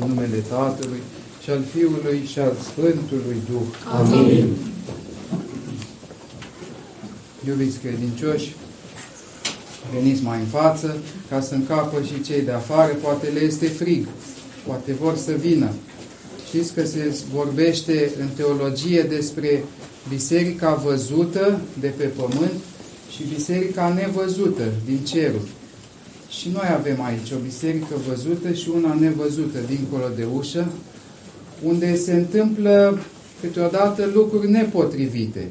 în 0.00 0.08
numele 0.08 0.44
Tatălui 0.48 1.02
și 1.42 1.50
al 1.50 1.64
Fiului 1.74 2.26
și 2.26 2.38
al 2.38 2.52
Sfântului 2.62 3.36
Duh. 3.50 3.68
Amin. 3.98 4.48
Iubiți 7.46 7.78
credincioși, 7.78 8.56
veniți 9.94 10.22
mai 10.22 10.38
în 10.38 10.46
față 10.46 10.96
ca 11.28 11.40
să 11.40 11.54
încapă 11.54 12.02
și 12.02 12.22
cei 12.22 12.42
de 12.42 12.52
afară, 12.52 12.92
poate 12.92 13.26
le 13.26 13.40
este 13.40 13.66
frig, 13.66 14.06
poate 14.66 14.92
vor 15.00 15.16
să 15.16 15.32
vină. 15.32 15.70
Știți 16.46 16.74
că 16.74 16.84
se 16.84 17.16
vorbește 17.34 18.10
în 18.20 18.28
teologie 18.36 19.02
despre 19.02 19.64
biserica 20.08 20.74
văzută 20.74 21.60
de 21.80 21.92
pe 21.96 22.04
pământ 22.04 22.60
și 23.10 23.22
biserica 23.34 23.88
nevăzută 23.88 24.62
din 24.84 24.98
cerul. 25.04 25.48
Și 26.28 26.48
noi 26.48 26.68
avem 26.76 27.02
aici 27.02 27.30
o 27.30 27.36
biserică 27.44 27.94
văzută 28.08 28.52
și 28.52 28.68
una 28.74 28.94
nevăzută 28.94 29.58
dincolo 29.66 30.04
de 30.16 30.26
ușă, 30.34 30.68
unde 31.62 31.96
se 31.96 32.12
întâmplă 32.12 32.98
câteodată 33.40 34.10
lucruri 34.14 34.50
nepotrivite. 34.50 35.48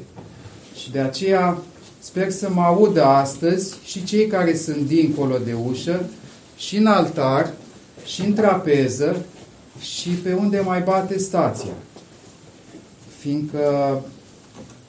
Și 0.82 0.90
de 0.90 0.98
aceea 0.98 1.58
sper 1.98 2.30
să 2.30 2.50
mă 2.50 2.62
audă 2.62 3.04
astăzi 3.04 3.74
și 3.84 4.04
cei 4.04 4.26
care 4.26 4.56
sunt 4.56 4.86
dincolo 4.86 5.36
de 5.44 5.52
ușă, 5.52 6.08
și 6.56 6.76
în 6.76 6.86
altar, 6.86 7.52
și 8.04 8.20
în 8.20 8.32
trapeză, 8.32 9.24
și 9.80 10.08
pe 10.08 10.32
unde 10.32 10.60
mai 10.60 10.80
bate 10.80 11.18
stația. 11.18 11.72
Fiindcă 13.18 14.00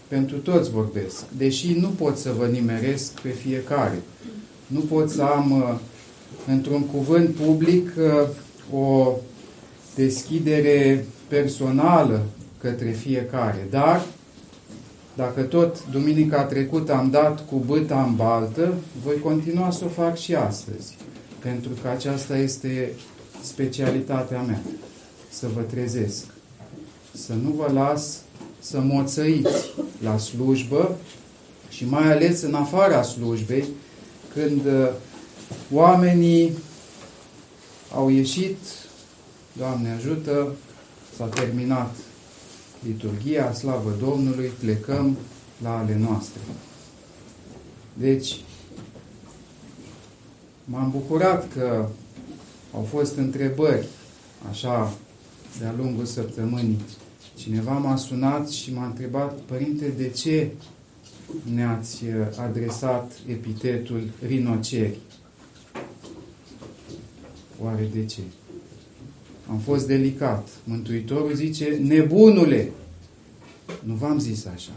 pentru 0.08 0.38
toți 0.38 0.72
vorbesc, 0.72 1.24
deși 1.38 1.74
nu 1.74 1.88
pot 1.88 2.18
să 2.18 2.32
vă 2.38 2.46
nimeresc 2.46 3.12
pe 3.20 3.30
fiecare. 3.30 4.02
Nu 4.70 4.80
pot 4.80 5.10
să 5.10 5.22
am 5.22 5.52
uh, 5.52 5.80
într-un 6.48 6.82
cuvânt 6.82 7.36
public 7.36 7.94
uh, 7.98 8.28
o 8.80 9.12
deschidere 9.96 11.06
personală 11.28 12.22
către 12.62 12.90
fiecare, 12.90 13.68
dar 13.70 14.06
dacă 15.16 15.42
tot 15.42 15.88
duminica 15.92 16.44
trecută 16.44 16.94
am 16.94 17.10
dat 17.10 17.46
cu 17.48 17.56
băta 17.56 18.04
în 18.04 18.16
baltă, 18.16 18.74
voi 19.06 19.20
continua 19.20 19.72
să 19.72 19.86
o 19.86 19.88
fac 19.88 20.18
și 20.18 20.36
astăzi, 20.36 20.98
pentru 21.40 21.72
că 21.82 21.88
aceasta 21.88 22.38
este 22.38 22.92
specialitatea 23.42 24.42
mea, 24.42 24.62
să 25.30 25.48
vă 25.56 25.62
trezesc, 25.62 26.26
să 27.14 27.34
nu 27.44 27.50
vă 27.50 27.72
las 27.74 28.22
să 28.60 28.80
moțăiți 28.80 29.74
la 30.04 30.18
slujbă 30.18 30.98
și 31.70 31.86
mai 31.86 32.12
ales 32.12 32.42
în 32.42 32.54
afara 32.54 33.02
slujbei, 33.02 33.66
când 34.34 34.66
uh, 34.66 34.90
oamenii 35.72 36.54
au 37.94 38.10
ieșit, 38.10 38.58
Doamne 39.58 39.90
ajută, 39.90 40.56
s-a 41.16 41.26
terminat 41.26 41.96
liturgia, 42.84 43.54
slavă 43.54 43.96
Domnului, 44.00 44.52
plecăm 44.60 45.18
la 45.64 45.78
ale 45.78 45.98
noastre. 45.98 46.42
Deci, 47.94 48.42
m-am 50.66 50.90
bucurat 50.92 51.54
că 51.54 51.88
au 52.74 52.88
fost 52.90 53.18
întrebări, 53.18 53.88
așa, 54.50 54.94
de-a 55.60 55.74
lungul 55.78 56.06
săptămânii. 56.06 56.82
Cineva 57.36 57.72
m-a 57.72 57.96
sunat 57.96 58.50
și 58.50 58.74
m-a 58.74 58.86
întrebat, 58.86 59.40
Părinte, 59.40 59.88
de 59.98 60.10
ce 60.10 60.52
ne-ați 61.54 62.04
adresat 62.40 63.12
epitetul 63.28 64.10
rinoceri? 64.28 64.98
Oare 67.62 67.90
de 67.94 68.06
ce? 68.06 68.22
Am 69.50 69.58
fost 69.58 69.88
delicat. 69.88 70.48
Mântuitorul 70.64 71.34
zice, 71.34 71.80
nebunule! 71.82 72.72
Nu 73.84 73.94
v-am 73.94 74.20
zis 74.20 74.46
așa. 74.46 74.72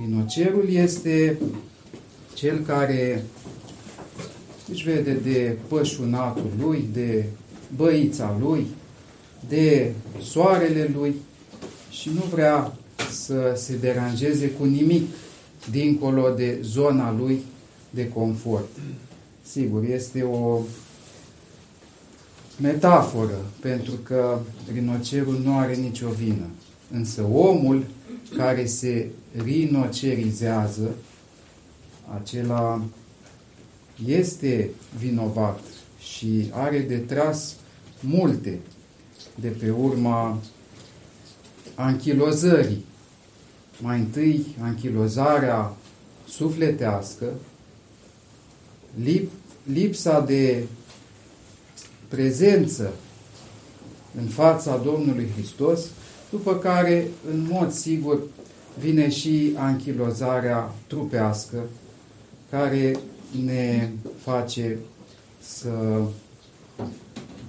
Rinocerul 0.00 0.68
este 0.68 1.38
cel 2.34 2.58
care 2.58 3.24
își 4.70 4.84
vede 4.84 5.12
de 5.12 5.56
pășunatul 5.68 6.50
lui, 6.60 6.88
de 6.92 7.24
băița 7.76 8.36
lui, 8.40 8.66
de 9.48 9.92
soarele 10.22 10.90
lui 10.94 11.14
și 11.90 12.10
nu 12.14 12.22
vrea 12.30 12.76
să 13.10 13.52
se 13.56 13.76
deranjeze 13.76 14.50
cu 14.50 14.64
nimic 14.64 15.02
dincolo 15.70 16.30
de 16.30 16.58
zona 16.62 17.12
lui 17.12 17.42
de 17.90 18.08
confort. 18.08 18.68
Sigur, 19.42 19.84
este 19.84 20.22
o 20.22 20.60
metaforă, 22.60 23.44
pentru 23.60 23.92
că 23.92 24.38
rinocerul 24.72 25.40
nu 25.44 25.58
are 25.58 25.74
nicio 25.74 26.08
vină. 26.08 26.46
Însă 26.92 27.22
omul 27.32 27.84
care 28.36 28.66
se 28.66 29.08
rinocerizează, 29.36 30.94
acela 32.20 32.82
este 34.06 34.70
vinovat 34.98 35.60
și 35.98 36.50
are 36.50 36.78
de 36.78 36.96
tras 36.96 37.54
multe 38.00 38.58
de 39.34 39.48
pe 39.48 39.70
urma 39.70 40.38
anchilozării. 41.74 42.84
Mai 43.80 43.98
întâi, 43.98 44.46
anchilozarea 44.60 45.76
sufletească, 46.28 47.26
lip, 49.02 49.30
lipsa 49.72 50.20
de 50.20 50.64
prezență 52.08 52.92
în 54.20 54.26
fața 54.26 54.76
Domnului 54.76 55.30
Hristos, 55.36 55.80
după 56.30 56.56
care, 56.56 57.08
în 57.30 57.46
mod 57.50 57.72
sigur, 57.72 58.20
vine 58.78 59.10
și 59.10 59.52
anchilozarea 59.56 60.74
trupească, 60.86 61.64
care 62.50 62.98
ne 63.44 63.88
face 64.22 64.78
să 65.40 66.02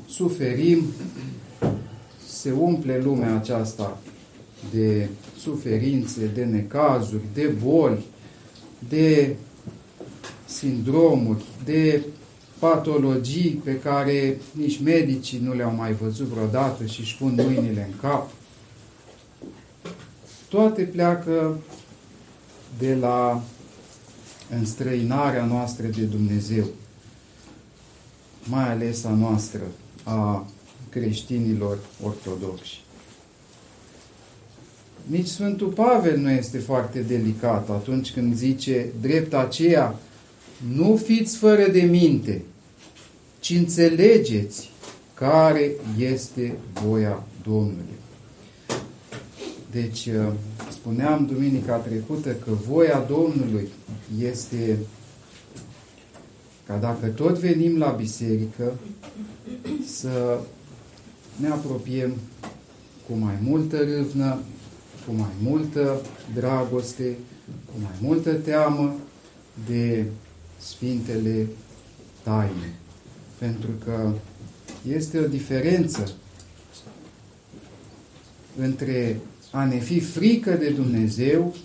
suferim, 0.08 0.86
se 2.28 2.52
umple 2.52 3.02
lumea 3.04 3.36
aceasta 3.36 3.98
de 4.72 5.10
suferințe, 5.40 6.26
de 6.34 6.44
necazuri, 6.44 7.24
de 7.34 7.48
boli, 7.64 8.06
de 8.90 9.36
sindromuri, 10.46 11.44
de 11.66 12.04
patologii 12.60 13.62
pe 13.64 13.80
care 13.80 14.38
nici 14.52 14.82
medicii 14.82 15.40
nu 15.40 15.54
le-au 15.54 15.76
mai 15.76 15.94
văzut 15.94 16.28
vreodată 16.28 16.86
și 16.86 17.00
își 17.00 17.18
pun 17.18 17.34
mâinile 17.34 17.90
în 17.92 18.00
cap. 18.00 18.30
Toate 20.50 20.82
pleacă 20.82 21.60
de 22.78 22.96
la 22.96 23.44
înstrăinarea 24.50 25.46
noastră 25.46 25.88
de 25.88 26.02
Dumnezeu, 26.02 26.66
mai 28.44 28.72
ales 28.72 29.04
a 29.04 29.10
noastră, 29.10 29.62
a 30.04 30.48
creștinilor 30.90 31.78
ortodoxi. 32.04 32.82
Nici 35.10 35.28
Sfântul 35.28 35.68
Pavel 35.68 36.18
nu 36.18 36.30
este 36.30 36.58
foarte 36.58 37.00
delicat 37.00 37.70
atunci 37.70 38.12
când 38.12 38.36
zice 38.36 38.86
drept 39.02 39.34
aceea 39.34 40.00
nu 40.76 40.96
fiți 40.96 41.38
fără 41.38 41.68
de 41.68 41.82
minte, 41.82 42.42
ci 43.40 43.50
înțelegeți 43.50 44.70
care 45.14 45.72
este 45.98 46.58
voia 46.84 47.24
Domnului. 47.44 47.98
Deci, 49.72 50.06
uh, 50.06 50.34
spuneam 50.72 51.26
duminica 51.26 51.76
trecută 51.76 52.30
că 52.30 52.52
voia 52.68 53.06
Domnului 53.10 53.68
este 54.22 54.78
ca 56.68 56.78
dacă 56.78 57.08
tot 57.08 57.38
venim 57.38 57.78
la 57.78 57.90
biserică 57.90 58.74
să 59.86 60.40
ne 61.36 61.48
apropiem 61.48 62.14
cu 63.08 63.16
mai 63.16 63.38
multă 63.42 63.78
râvnă, 63.78 64.40
cu 65.06 65.14
mai 65.14 65.32
multă 65.42 66.02
dragoste, 66.34 67.18
cu 67.66 67.74
mai 67.82 67.94
multă 68.02 68.34
teamă 68.34 68.96
de 69.68 70.06
Sfintele 70.58 71.48
Taine. 72.24 72.74
Pentru 73.38 73.70
că 73.86 74.14
este 74.90 75.20
o 75.20 75.28
diferență 75.28 76.12
între 78.58 79.20
a 79.52 79.66
ne 79.66 79.78
fi 79.78 80.00
frică 80.00 80.52
de 80.52 80.70
Dumnezeu 80.70 81.56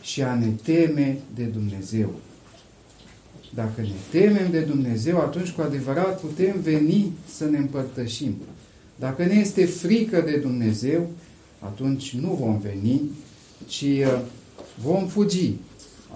și 0.00 0.22
a 0.22 0.34
ne 0.34 0.48
teme 0.62 1.18
de 1.34 1.42
Dumnezeu. 1.42 2.14
Dacă 3.54 3.80
ne 3.80 4.20
temem 4.20 4.50
de 4.50 4.60
Dumnezeu, 4.60 5.18
atunci 5.20 5.50
cu 5.50 5.60
adevărat 5.60 6.20
putem 6.20 6.60
veni 6.60 7.12
să 7.36 7.44
ne 7.44 7.58
împărtășim. 7.58 8.36
Dacă 8.98 9.24
ne 9.24 9.34
este 9.34 9.64
frică 9.64 10.20
de 10.20 10.36
Dumnezeu, 10.36 11.10
atunci 11.58 12.14
nu 12.14 12.38
vom 12.40 12.58
veni, 12.58 13.00
ci 13.66 13.82
uh, 13.82 14.20
vom 14.82 15.06
fugi. 15.06 15.52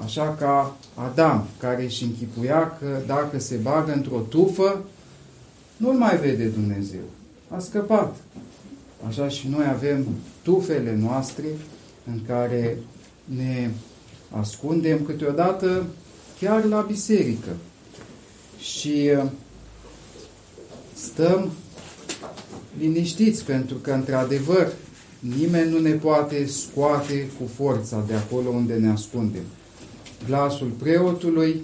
Așa 0.05 0.35
ca 0.35 0.77
Adam, 0.94 1.47
care 1.59 1.85
își 1.85 2.05
închipuia 2.05 2.77
că 2.79 3.00
dacă 3.06 3.39
se 3.39 3.56
bagă 3.56 3.93
într-o 3.93 4.19
tufă, 4.19 4.85
nu-l 5.77 5.94
mai 5.94 6.19
vede 6.19 6.44
Dumnezeu. 6.44 7.05
A 7.49 7.59
scăpat. 7.59 8.17
Așa 9.06 9.29
și 9.29 9.49
noi 9.49 9.67
avem 9.67 10.06
tufele 10.43 10.97
noastre 11.00 11.47
în 12.06 12.21
care 12.27 12.79
ne 13.25 13.71
ascundem 14.31 15.03
câteodată 15.05 15.87
chiar 16.41 16.65
la 16.65 16.81
biserică. 16.81 17.56
Și 18.59 19.11
uh, 19.17 19.31
stăm 20.94 21.50
liniștiți 22.79 23.44
pentru 23.44 23.77
că, 23.77 23.93
într-adevăr, 23.93 24.73
nimeni 25.22 25.70
nu 25.70 25.78
ne 25.78 25.90
poate 25.90 26.46
scoate 26.46 27.30
cu 27.38 27.50
forța 27.54 28.04
de 28.06 28.14
acolo 28.14 28.48
unde 28.48 28.74
ne 28.74 28.90
ascundem. 28.90 29.42
Glasul 30.26 30.69
preotului 30.69 31.62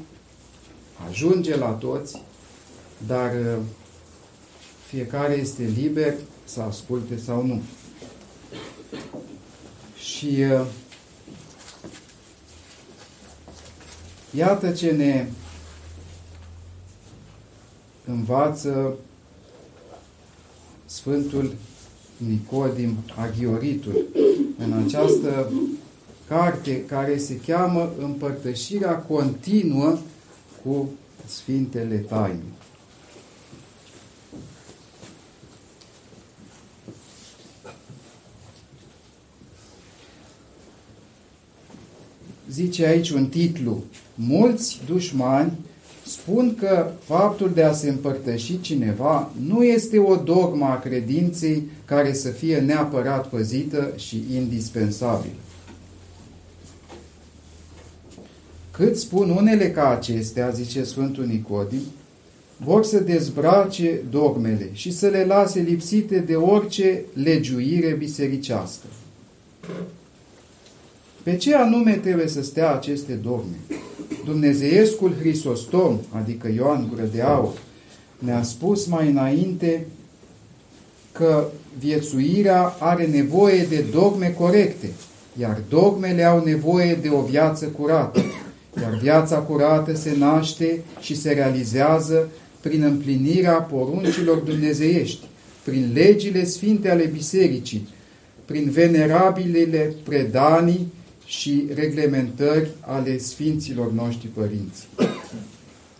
ajunge 1.08 1.56
la 1.56 1.68
toți, 1.68 2.22
dar 3.06 3.32
uh, 3.34 3.62
fiecare 4.86 5.34
este 5.34 5.62
liber 5.62 6.14
să 6.44 6.60
asculte 6.60 7.18
sau 7.18 7.46
nu. 7.46 7.62
Și 9.96 10.26
uh, 10.26 10.66
iată 14.34 14.70
ce 14.70 14.90
ne 14.90 15.26
învață 18.04 18.94
Sfântul 20.88 21.54
Nicodim 22.26 22.96
Aghioritul 23.16 24.06
în 24.58 24.72
această 24.72 25.52
carte 26.28 26.84
care 26.84 27.18
se 27.18 27.40
cheamă 27.46 27.92
Împărtășirea 28.02 28.96
continuă 28.96 29.98
cu 30.64 30.88
Sfintele 31.26 31.96
Taine. 31.96 32.42
Zice 42.50 42.86
aici 42.86 43.10
un 43.10 43.26
titlu, 43.26 43.84
Mulți 44.14 44.80
dușmani 44.86 45.52
spun 46.08 46.54
că 46.54 46.90
faptul 47.04 47.50
de 47.54 47.62
a 47.62 47.72
se 47.72 47.88
împărtăși 47.88 48.60
cineva 48.60 49.30
nu 49.46 49.64
este 49.64 49.98
o 49.98 50.16
dogmă 50.16 50.64
a 50.64 50.78
credinței 50.78 51.62
care 51.84 52.12
să 52.12 52.28
fie 52.28 52.58
neapărat 52.58 53.28
păzită 53.28 53.92
și 53.96 54.24
indispensabilă. 54.34 55.32
Cât 58.70 58.96
spun 58.96 59.30
unele 59.30 59.70
ca 59.70 59.88
acestea, 59.88 60.48
zice 60.48 60.84
Sfântul 60.84 61.24
Nicodim, 61.24 61.82
vor 62.56 62.84
să 62.84 62.98
dezbrace 62.98 64.00
dogmele 64.10 64.68
și 64.72 64.92
să 64.92 65.06
le 65.06 65.24
lase 65.24 65.60
lipsite 65.60 66.18
de 66.18 66.34
orice 66.34 67.04
legiuire 67.12 67.94
bisericească. 67.98 68.86
Pe 71.22 71.36
ce 71.36 71.54
anume 71.54 71.92
trebuie 71.92 72.28
să 72.28 72.42
stea 72.42 72.74
aceste 72.74 73.12
dogme? 73.12 73.56
Dumnezeiescul 74.28 75.14
Hristostom, 75.20 75.98
adică 76.10 76.48
Ioan 76.54 76.86
Gură 76.88 77.08
de 77.12 77.20
Aur, 77.20 77.52
ne-a 78.18 78.42
spus 78.42 78.86
mai 78.86 79.10
înainte 79.10 79.86
că 81.12 81.48
viețuirea 81.78 82.76
are 82.78 83.06
nevoie 83.06 83.66
de 83.68 83.84
dogme 83.92 84.34
corecte, 84.38 84.90
iar 85.40 85.60
dogmele 85.68 86.24
au 86.24 86.44
nevoie 86.44 86.98
de 87.02 87.08
o 87.08 87.20
viață 87.20 87.66
curată, 87.66 88.20
iar 88.80 88.98
viața 89.02 89.38
curată 89.38 89.94
se 89.94 90.14
naște 90.18 90.80
și 91.00 91.16
se 91.16 91.32
realizează 91.32 92.28
prin 92.60 92.82
împlinirea 92.82 93.54
poruncilor 93.54 94.36
dumnezeiești, 94.36 95.26
prin 95.64 95.90
legile 95.94 96.44
sfinte 96.44 96.90
ale 96.90 97.04
bisericii, 97.04 97.88
prin 98.44 98.70
venerabilele 98.70 99.94
predanii 100.02 100.92
și 101.28 101.64
reglementări 101.74 102.68
ale 102.80 103.18
Sfinților 103.18 103.92
noștri 103.92 104.26
părinți. 104.26 104.88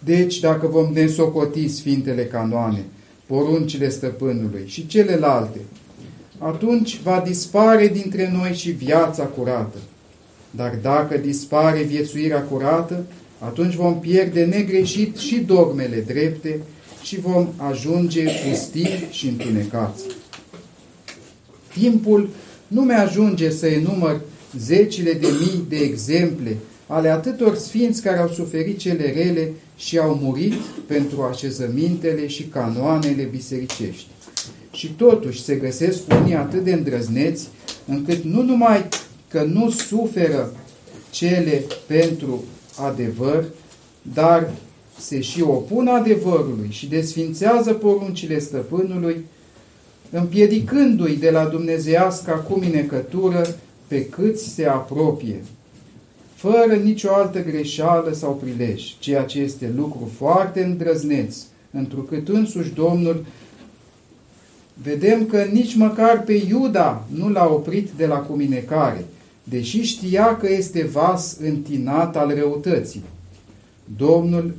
Deci, 0.05 0.41
dacă 0.41 0.67
vom 0.67 0.93
nesocoti 0.93 1.69
Sfintele 1.69 2.25
Canoane, 2.25 2.85
poruncile 3.27 3.89
stăpânului 3.89 4.63
și 4.67 4.87
celelalte, 4.87 5.59
atunci 6.39 7.01
va 7.03 7.23
dispare 7.27 7.89
dintre 7.89 8.31
noi 8.33 8.55
și 8.55 8.71
viața 8.71 9.25
curată. 9.25 9.79
Dar 10.51 10.79
dacă 10.83 11.17
dispare 11.17 11.83
viețuirea 11.83 12.43
curată, 12.43 13.05
atunci 13.39 13.75
vom 13.75 14.01
pierde 14.01 14.45
negreșit 14.45 15.17
și 15.17 15.37
dogmele 15.37 16.05
drepte 16.07 16.61
și 17.03 17.21
vom 17.21 17.49
ajunge 17.57 18.25
pustii 18.25 19.09
și 19.11 19.27
întunecați. 19.27 20.05
Timpul 21.73 22.29
nu 22.69 22.83
mi 22.83 22.95
ajunge 22.95 23.51
să 23.51 23.67
enumăr 23.67 24.21
zecile 24.57 25.13
de 25.13 25.27
mii 25.41 25.65
de 25.69 25.77
exemple 25.77 26.57
ale 26.87 27.09
atâtor 27.09 27.57
sfinți 27.57 28.03
care 28.03 28.19
au 28.19 28.29
suferit 28.29 28.79
cele 28.79 29.13
rele 29.13 29.53
și 29.77 29.99
au 29.99 30.19
murit 30.23 30.53
pentru 30.87 31.23
așezămintele 31.23 32.27
și 32.27 32.43
canoanele 32.43 33.23
bisericești. 33.23 34.07
Și 34.71 34.93
totuși 34.93 35.45
se 35.45 35.55
găsesc 35.55 36.03
unii 36.21 36.35
atât 36.35 36.65
de 36.65 36.73
îndrăzneți 36.73 37.49
încât 37.87 38.23
nu 38.23 38.43
numai 38.43 38.89
că 39.29 39.43
nu 39.43 39.71
suferă 39.71 40.53
cele 41.11 41.65
pentru 41.87 42.45
adevăr, 42.77 43.45
dar 44.03 44.51
se 44.99 45.21
și 45.21 45.43
opun 45.43 45.87
adevărului 45.87 46.69
și 46.71 46.89
desfințează 46.89 47.73
poruncile 47.73 48.39
stăpânului, 48.39 49.25
împiedicându-i 50.11 51.17
de 51.17 51.31
la 51.31 51.45
dumnezeiasca 51.45 52.33
cuminecătură 52.33 53.57
pe 53.89 54.07
cât 54.07 54.39
se 54.39 54.67
apropie, 54.67 55.45
fără 56.35 56.75
nicio 56.83 57.13
altă 57.13 57.43
greșeală 57.43 58.13
sau 58.13 58.35
prilej, 58.35 58.97
ceea 58.99 59.25
ce 59.25 59.41
este 59.41 59.73
lucru 59.77 60.11
foarte 60.17 60.65
îndrăzneț, 60.65 61.37
întrucât 61.71 62.29
însuși 62.29 62.75
Domnul 62.75 63.25
vedem 64.83 65.27
că 65.27 65.43
nici 65.53 65.75
măcar 65.75 66.23
pe 66.23 66.33
Iuda 66.33 67.07
nu 67.15 67.29
l-a 67.29 67.47
oprit 67.47 67.91
de 67.97 68.07
la 68.07 68.17
cuminecare, 68.17 69.05
deși 69.43 69.83
știa 69.83 70.37
că 70.37 70.53
este 70.53 70.85
vas 70.85 71.37
întinat 71.41 72.17
al 72.17 72.35
răutății. 72.35 73.03
Domnul 73.97 74.55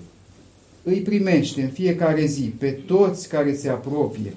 îi 0.84 1.00
primește 1.00 1.62
în 1.62 1.70
fiecare 1.70 2.26
zi 2.26 2.54
pe 2.58 2.70
toți 2.70 3.28
care 3.30 3.56
se 3.56 3.70
apropie, 3.70 4.34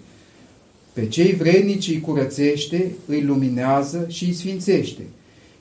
pe 0.93 1.07
cei 1.07 1.33
vrednici 1.33 1.89
îi 1.89 2.01
curățește, 2.01 2.93
îi 3.07 3.23
luminează 3.23 4.05
și 4.09 4.25
îi 4.25 4.33
sfințește. 4.33 5.03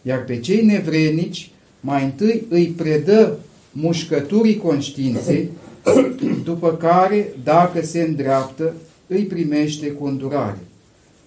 Iar 0.01 0.23
pe 0.23 0.39
cei 0.39 0.65
nevrenici 0.65 1.49
mai 1.79 2.03
întâi 2.03 2.43
îi 2.49 2.65
predă 2.65 3.39
mușcăturii 3.71 4.57
conștiinței, 4.57 5.49
după 6.43 6.73
care, 6.73 7.33
dacă 7.43 7.81
se 7.81 8.01
îndreaptă, 8.01 8.73
îi 9.07 9.23
primește 9.23 9.87
cu 9.87 10.05
îndurare. 10.05 10.59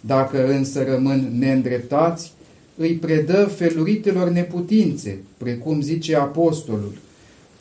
Dacă 0.00 0.46
însă 0.46 0.84
rămân 0.88 1.32
neîndreptați, 1.38 2.32
îi 2.76 2.92
predă 2.92 3.44
feluritelor 3.44 4.28
neputințe, 4.28 5.18
precum 5.38 5.80
zice 5.80 6.16
apostolul, 6.16 6.92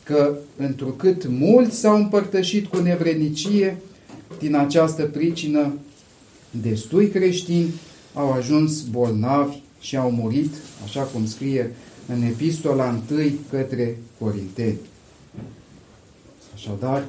că 0.02 0.36
întrucât 0.56 1.26
mulți 1.28 1.78
s-au 1.78 1.96
împărtășit 1.96 2.66
cu 2.66 2.82
nevrenicie, 2.82 3.76
din 4.38 4.54
această 4.54 5.02
pricină 5.02 5.72
destui 6.60 7.08
creștini 7.08 7.72
au 8.14 8.32
ajuns 8.32 8.82
bolnavi 8.82 9.56
și 9.80 9.96
au 9.96 10.10
murit, 10.10 10.54
așa 10.84 11.02
cum 11.02 11.26
scrie 11.26 11.74
în 12.06 12.22
epistola 12.22 13.02
1 13.10 13.20
către 13.50 13.98
Corinteni. 14.18 14.78
Așadar, 16.54 17.06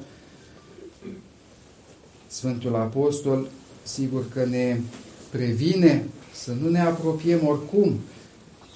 Sfântul 2.28 2.76
Apostol, 2.76 3.48
sigur 3.84 4.26
că 4.34 4.46
ne 4.46 4.80
previne 5.30 6.04
să 6.34 6.54
nu 6.62 6.70
ne 6.70 6.80
apropiem 6.80 7.48
oricum, 7.48 8.00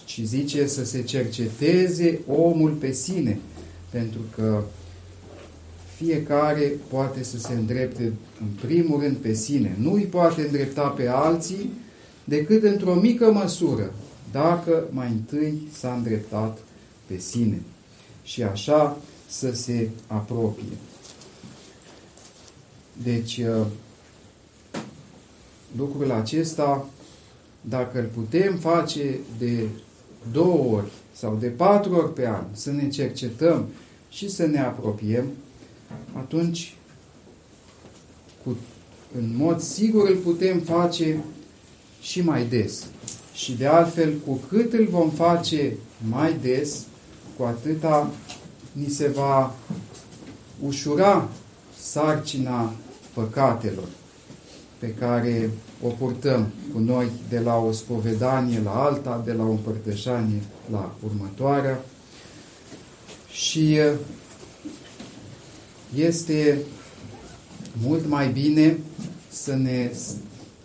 ci 0.05 0.19
zice 0.23 0.67
să 0.67 0.85
se 0.85 1.01
cerceteze 1.01 2.19
omul 2.27 2.71
pe 2.71 2.91
sine, 2.91 3.39
pentru 3.89 4.19
că 4.35 4.63
fiecare 6.03 6.74
poate 6.88 7.24
să 7.24 7.38
se 7.38 7.53
îndrepte 7.53 8.03
în 8.39 8.48
primul 8.62 9.00
rând 9.00 9.15
pe 9.15 9.34
sine. 9.34 9.75
Nu 9.79 9.94
îi 9.94 10.03
poate 10.03 10.41
îndrepta 10.41 10.88
pe 10.88 11.08
alții 11.08 11.72
decât 12.24 12.63
într-o 12.63 12.94
mică 12.94 13.32
măsură, 13.32 13.94
dacă 14.32 14.84
mai 14.89 15.08
întâi 15.08 15.68
s-a 15.74 15.94
îndreptat 15.94 16.58
pe 17.06 17.18
sine. 17.18 17.62
Și 18.24 18.44
așa 18.44 18.98
să 19.27 19.53
se 19.53 19.89
apropie. 20.08 20.77
Deci, 23.03 23.38
uh, 23.38 23.65
lucrul 25.77 26.12
acesta, 26.12 26.89
dacă 27.62 28.00
îl 28.00 28.10
putem 28.13 28.58
face 28.58 29.20
de 29.38 29.68
două 30.32 30.75
ori 30.75 30.91
sau 31.15 31.38
de 31.39 31.48
patru 31.48 31.96
ori 31.96 32.13
pe 32.13 32.27
an, 32.27 32.44
să 32.51 32.72
ne 32.72 32.89
cercetăm 32.89 33.65
și 34.10 34.29
să 34.29 34.46
ne 34.46 34.60
apropiem, 34.60 35.25
atunci 36.13 36.75
cu 38.43 38.58
în 39.17 39.36
mod 39.36 39.62
sigur 39.62 40.10
îl 40.10 40.15
putem 40.15 40.60
face 40.60 41.24
și 42.01 42.22
mai 42.22 42.46
des. 42.46 42.86
Și 43.34 43.51
de 43.53 43.65
altfel, 43.65 44.13
cu 44.25 44.39
cât 44.50 44.74
îl 44.74 44.88
vom 44.89 45.10
face 45.10 45.77
mai 46.10 46.38
des, 46.41 46.86
cu 47.38 47.43
atâta 47.43 48.12
ni 48.72 48.89
se 48.89 49.08
va 49.08 49.55
ușura 50.62 51.29
sarcina 51.79 52.74
păcatelor 53.13 53.88
pe 54.79 54.93
care 54.93 55.50
o 55.81 55.88
purtăm 55.88 56.48
cu 56.74 56.79
noi 56.79 57.10
de 57.29 57.39
la 57.39 57.58
o 57.58 57.72
spovedanie 57.72 58.62
la 58.63 58.84
alta, 58.84 59.22
de 59.25 59.31
la 59.31 59.43
o 59.43 59.50
împărtășanie 59.50 60.41
la 60.72 60.96
următoarea. 61.05 61.84
Și 63.31 63.77
este 65.96 66.60
mult 67.86 68.08
mai 68.08 68.27
bine 68.27 68.77
să 69.29 69.55
ne 69.55 69.91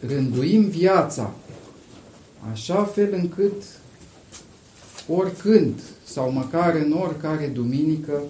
rânduim 0.06 0.64
viața 0.68 1.34
așa 2.52 2.84
fel 2.84 3.08
încât 3.12 3.62
oricând 5.08 5.80
sau 6.04 6.32
măcar 6.32 6.74
în 6.74 6.92
oricare 6.92 7.46
duminică 7.46 8.22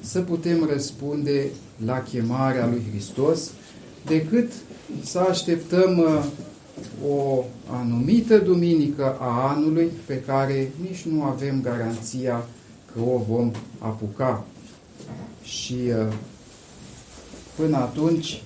să 0.00 0.20
putem 0.20 0.68
răspunde 0.72 1.46
la 1.84 2.02
chemarea 2.02 2.66
lui 2.66 2.82
Hristos 2.90 3.50
decât 4.06 4.52
să 5.02 5.18
așteptăm 5.18 5.98
uh, 5.98 6.24
o 7.08 7.44
anumită 7.80 8.38
duminică 8.38 9.16
a 9.20 9.54
anului 9.56 9.90
pe 10.06 10.20
care 10.20 10.72
nici 10.88 11.02
nu 11.02 11.22
avem 11.22 11.60
garanția 11.62 12.46
că 12.92 13.00
o 13.00 13.18
vom 13.28 13.50
apuca. 13.78 14.44
Și 15.42 15.78
uh, 15.88 16.12
până 17.56 17.76
atunci 17.76 18.42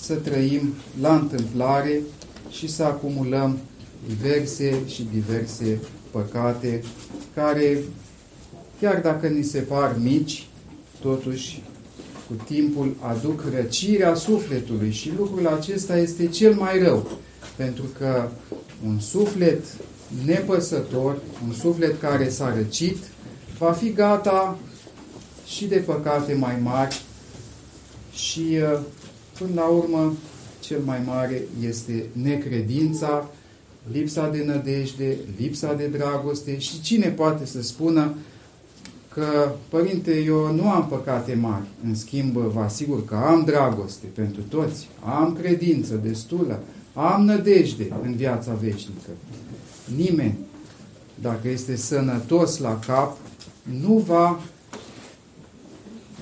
să 0.00 0.14
trăim 0.14 0.74
la 1.00 1.14
întâmplare 1.14 2.00
și 2.50 2.68
să 2.68 2.82
acumulăm 2.82 3.58
diverse 4.06 4.78
și 4.86 5.06
diverse 5.12 5.80
păcate 6.10 6.82
care, 7.34 7.82
chiar 8.80 9.00
dacă 9.00 9.26
ni 9.26 9.42
se 9.42 9.58
par 9.58 9.96
mici, 10.02 10.46
totuși 11.00 11.62
cu 12.26 12.34
timpul 12.44 12.96
aduc 13.00 13.44
răcirea 13.54 14.14
sufletului 14.14 14.90
și 14.90 15.12
lucrul 15.18 15.46
acesta 15.46 15.98
este 15.98 16.26
cel 16.26 16.54
mai 16.54 16.82
rău, 16.82 17.10
pentru 17.56 17.84
că 17.98 18.28
un 18.86 18.98
suflet 18.98 19.64
nepăsător, 20.24 21.18
un 21.46 21.52
suflet 21.52 22.00
care 22.00 22.28
s-a 22.28 22.54
răcit, 22.54 22.96
va 23.58 23.72
fi 23.72 23.92
gata 23.92 24.58
și 25.46 25.66
de 25.66 25.76
păcate 25.76 26.34
mai 26.34 26.58
mari 26.62 27.02
și 28.20 28.58
uh, 28.72 28.80
până 29.38 29.50
la 29.54 29.66
urmă 29.66 30.12
cel 30.60 30.80
mai 30.84 31.02
mare 31.06 31.42
este 31.66 32.04
necredința, 32.12 33.28
lipsa 33.92 34.28
de 34.28 34.42
nădejde, 34.46 35.16
lipsa 35.38 35.74
de 35.74 35.86
dragoste 35.86 36.58
și 36.58 36.80
cine 36.80 37.08
poate 37.08 37.46
să 37.46 37.62
spună 37.62 38.14
că, 39.08 39.52
părinte, 39.68 40.22
eu 40.24 40.52
nu 40.54 40.70
am 40.70 40.86
păcate 40.88 41.34
mari, 41.34 41.64
în 41.84 41.94
schimb 41.94 42.36
vă 42.36 42.60
asigur 42.60 43.04
că 43.04 43.14
am 43.14 43.44
dragoste 43.44 44.06
pentru 44.14 44.40
toți, 44.42 44.88
am 45.04 45.36
credință 45.40 45.94
destulă, 45.94 46.62
am 46.94 47.24
nădejde 47.24 47.92
în 48.02 48.14
viața 48.14 48.52
veșnică. 48.52 49.10
Nimeni, 49.96 50.38
dacă 51.14 51.48
este 51.48 51.76
sănătos 51.76 52.58
la 52.58 52.78
cap, 52.86 53.16
nu 53.82 53.96
va 54.06 54.40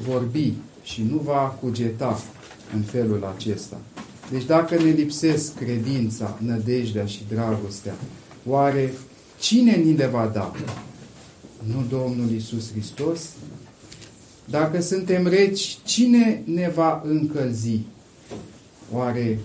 vorbi 0.06 0.52
și 0.92 1.02
nu 1.10 1.16
va 1.16 1.56
cugeta 1.60 2.20
în 2.74 2.80
felul 2.80 3.32
acesta. 3.36 3.80
Deci 4.30 4.44
dacă 4.44 4.82
ne 4.82 4.90
lipsesc 4.90 5.54
credința, 5.54 6.38
nădejdea 6.40 7.06
și 7.06 7.20
dragostea, 7.28 7.94
oare 8.46 8.92
cine 9.38 9.76
ni 9.76 9.96
le 9.96 10.06
va 10.06 10.26
da? 10.26 10.52
Nu 11.72 11.84
Domnul 11.88 12.30
Isus 12.30 12.70
Hristos? 12.70 13.20
Dacă 14.44 14.80
suntem 14.80 15.26
reci, 15.26 15.78
cine 15.84 16.42
ne 16.44 16.70
va 16.74 17.02
încălzi? 17.06 17.80
Oare 18.92 19.38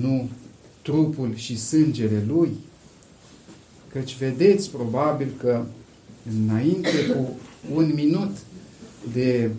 nu 0.00 0.28
trupul 0.82 1.34
și 1.34 1.58
sângele 1.58 2.24
Lui? 2.26 2.50
Căci 3.92 4.16
vedeți 4.16 4.70
probabil 4.70 5.28
că 5.38 5.64
înainte 6.42 7.06
cu 7.14 7.36
un 7.74 7.92
minut 7.94 8.36
de 9.12 9.50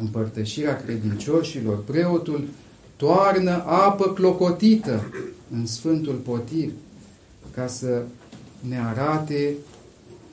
împărtășirea 0.00 0.76
credincioșilor, 0.76 1.84
preotul 1.84 2.48
toarnă 2.96 3.64
apă 3.66 4.12
clocotită 4.12 5.04
în 5.52 5.66
Sfântul 5.66 6.14
Potir 6.14 6.70
ca 7.54 7.66
să 7.66 8.02
ne 8.68 8.78
arate 8.78 9.54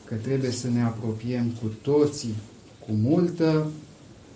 că 0.05 0.15
trebuie 0.15 0.51
să 0.51 0.67
ne 0.69 0.83
apropiem 0.83 1.45
cu 1.61 1.71
toții 1.81 2.35
cu 2.79 2.91
multă 2.91 3.67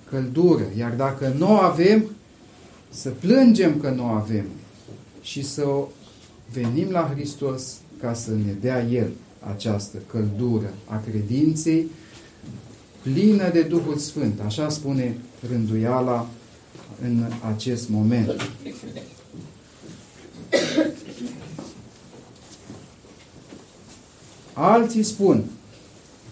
căldură. 0.09 0.63
Iar 0.77 0.91
dacă 0.91 1.33
nu 1.37 1.57
avem, 1.57 2.05
să 2.89 3.09
plângem 3.09 3.79
că 3.79 3.89
nu 3.89 4.03
avem 4.03 4.45
și 5.21 5.43
să 5.43 5.65
venim 6.53 6.89
la 6.89 7.11
Hristos 7.13 7.77
ca 7.99 8.13
să 8.13 8.31
ne 8.31 8.51
dea 8.61 8.83
El 8.83 9.09
această 9.53 9.97
căldură 10.07 10.73
a 10.85 11.01
credinței 11.09 11.87
plină 13.13 13.49
de 13.49 13.61
Duhul 13.61 13.97
Sfânt. 13.97 14.39
Așa 14.45 14.69
spune 14.69 15.17
rânduiala 15.49 16.27
în 17.03 17.25
acest 17.55 17.89
moment. 17.89 18.49
Alții 24.53 25.03
spun, 25.03 25.43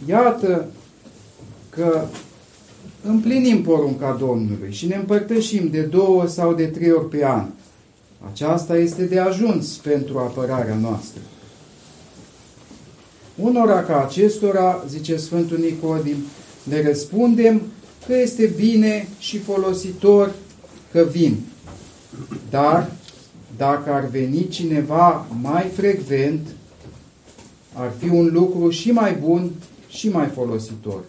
iată 0.05 0.67
că 1.70 2.05
împlinim 3.03 3.62
porunca 3.62 4.15
Domnului 4.20 4.72
și 4.72 4.88
ne 4.88 4.96
împărtășim 4.96 5.67
de 5.67 5.82
două 5.82 6.27
sau 6.27 6.53
de 6.53 6.65
trei 6.65 6.91
ori 6.91 7.10
pe 7.10 7.25
an. 7.25 7.46
Aceasta 8.32 8.77
este 8.77 9.05
de 9.05 9.20
ajuns 9.20 9.67
pentru 9.67 10.17
apărarea 10.17 10.75
noastră. 10.75 11.22
Unora 13.36 13.84
ca 13.84 14.05
acestora, 14.05 14.84
zice 14.88 15.17
Sfântul 15.17 15.58
Nicodim, 15.58 16.17
le 16.69 16.84
răspundem 16.88 17.62
că 18.07 18.15
este 18.15 18.53
bine 18.55 19.07
și 19.19 19.38
folositor 19.38 20.36
că 20.91 21.07
vin. 21.12 21.38
Dar, 22.50 22.91
dacă 23.57 23.91
ar 23.91 24.07
veni 24.12 24.48
cineva 24.48 25.27
mai 25.41 25.72
frecvent, 25.75 26.48
ar 27.74 27.93
fi 28.00 28.10
un 28.10 28.29
lucru 28.34 28.69
și 28.69 28.91
mai 28.91 29.13
bun 29.13 29.51
și 29.88 30.10
mai 30.10 30.27
folositor. 30.27 31.03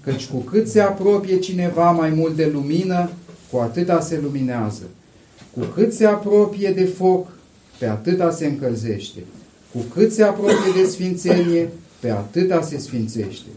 Căci 0.00 0.26
cu 0.26 0.36
cât 0.36 0.68
se 0.68 0.80
apropie 0.80 1.38
cineva 1.38 1.90
mai 1.90 2.10
mult 2.10 2.36
de 2.36 2.50
lumină, 2.52 3.10
cu 3.50 3.56
atâta 3.56 4.00
se 4.00 4.20
luminează. 4.22 4.82
Cu 5.52 5.60
cât 5.60 5.92
se 5.92 6.06
apropie 6.06 6.70
de 6.70 6.84
foc, 6.84 7.28
pe 7.78 7.86
atâta 7.86 8.30
se 8.30 8.46
încălzește. 8.46 9.20
Cu 9.72 9.78
cât 9.94 10.12
se 10.12 10.22
apropie 10.22 10.82
de 10.82 10.88
sfințenie, 10.88 11.72
pe 12.00 12.10
atâta 12.10 12.62
se 12.62 12.78
sfințește. 12.78 13.48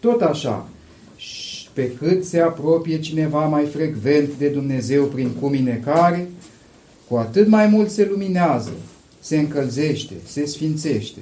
Tot 0.00 0.20
așa, 0.20 0.68
pe 1.76 1.90
cât 1.90 2.24
se 2.24 2.40
apropie 2.40 3.00
cineva 3.00 3.46
mai 3.46 3.64
frecvent 3.64 4.28
de 4.38 4.48
Dumnezeu 4.48 5.04
prin 5.04 5.28
cuminecare, 5.28 6.28
cu 7.08 7.16
atât 7.16 7.48
mai 7.48 7.66
mult 7.66 7.90
se 7.90 8.08
luminează, 8.10 8.72
se 9.20 9.38
încălzește, 9.38 10.14
se 10.26 10.44
sfințește. 10.44 11.18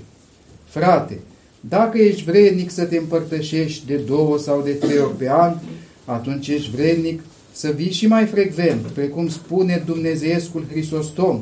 Frate, 0.64 1.18
dacă 1.61 1.99
ești 1.99 2.25
vrednic 2.25 2.70
să 2.70 2.84
te 2.84 2.96
împărtășești 2.96 3.87
de 3.87 3.96
două 3.96 4.38
sau 4.38 4.62
de 4.62 4.70
trei 4.70 4.99
ori 4.99 5.16
pe 5.16 5.30
an, 5.30 5.56
atunci 6.04 6.49
ești 6.49 6.70
vrednic 6.70 7.23
să 7.52 7.70
vii 7.70 7.92
și 7.92 8.06
mai 8.06 8.26
frecvent, 8.26 8.80
precum 8.87 9.28
spune 9.28 9.82
Dumnezeescul 9.87 10.66
Hristostom, 10.70 11.40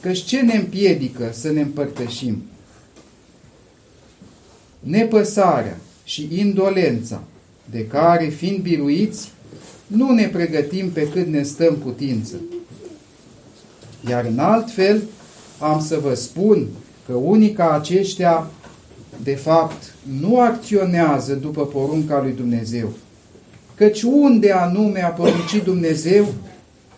căci 0.00 0.22
ce 0.22 0.40
ne 0.40 0.56
împiedică 0.56 1.30
să 1.32 1.52
ne 1.52 1.60
împărtășim? 1.60 2.42
Nepăsarea 4.80 5.80
și 6.04 6.28
indolența, 6.30 7.22
de 7.70 7.86
care, 7.86 8.24
fiind 8.24 8.58
biruiți, 8.58 9.32
nu 9.86 10.12
ne 10.12 10.28
pregătim 10.28 10.90
pe 10.90 11.08
cât 11.08 11.26
ne 11.26 11.42
stăm 11.42 11.76
putință. 11.76 12.34
Iar 14.08 14.24
în 14.24 14.38
alt 14.38 14.70
fel, 14.70 15.02
am 15.58 15.80
să 15.80 15.98
vă 16.02 16.14
spun 16.14 16.66
că 17.06 17.12
unii 17.12 17.52
ca 17.52 17.72
aceștia, 17.72 18.50
de 19.22 19.34
fapt, 19.34 19.94
nu 20.20 20.40
acționează 20.40 21.34
după 21.34 21.66
porunca 21.66 22.22
lui 22.22 22.32
Dumnezeu. 22.32 22.92
Căci 23.74 24.02
unde 24.02 24.50
anume 24.50 25.04
a 25.04 25.08
poruncit 25.08 25.62
Dumnezeu 25.62 26.26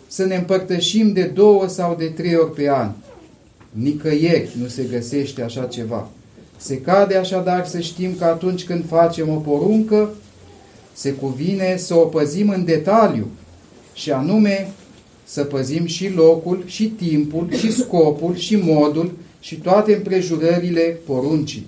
să 0.06 0.24
ne 0.24 0.36
împărtășim 0.36 1.12
de 1.12 1.22
două 1.22 1.68
sau 1.68 1.94
de 1.98 2.04
trei 2.04 2.36
ori 2.36 2.52
pe 2.52 2.70
an? 2.70 2.90
Nicăieri 3.70 4.56
nu 4.60 4.66
se 4.66 4.82
găsește 4.90 5.42
așa 5.42 5.64
ceva. 5.64 6.08
Se 6.56 6.80
cade 6.80 7.16
așadar 7.16 7.66
să 7.66 7.80
știm 7.80 8.14
că 8.18 8.24
atunci 8.24 8.64
când 8.64 8.86
facem 8.86 9.28
o 9.28 9.34
poruncă, 9.34 10.10
se 10.92 11.12
cuvine 11.12 11.76
să 11.76 11.94
o 11.94 12.04
păzim 12.04 12.48
în 12.48 12.64
detaliu 12.64 13.26
și 13.94 14.10
anume 14.10 14.68
să 15.24 15.44
păzim 15.44 15.86
și 15.86 16.08
locul, 16.08 16.62
și 16.66 16.86
timpul, 16.86 17.54
și 17.56 17.72
scopul, 17.72 18.36
și 18.36 18.56
modul, 18.56 19.12
și 19.40 19.56
toate 19.56 19.94
împrejurările 19.94 20.98
poruncii. 21.06 21.66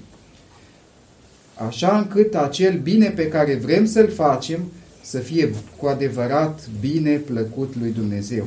Așa 1.55 1.99
încât 1.99 2.35
acel 2.35 2.79
bine 2.83 3.09
pe 3.09 3.29
care 3.29 3.55
vrem 3.55 3.87
să-l 3.87 4.11
facem 4.11 4.61
să 5.03 5.19
fie 5.19 5.55
cu 5.77 5.87
adevărat 5.87 6.61
bine 6.81 7.17
plăcut 7.17 7.75
lui 7.81 7.91
Dumnezeu. 7.91 8.45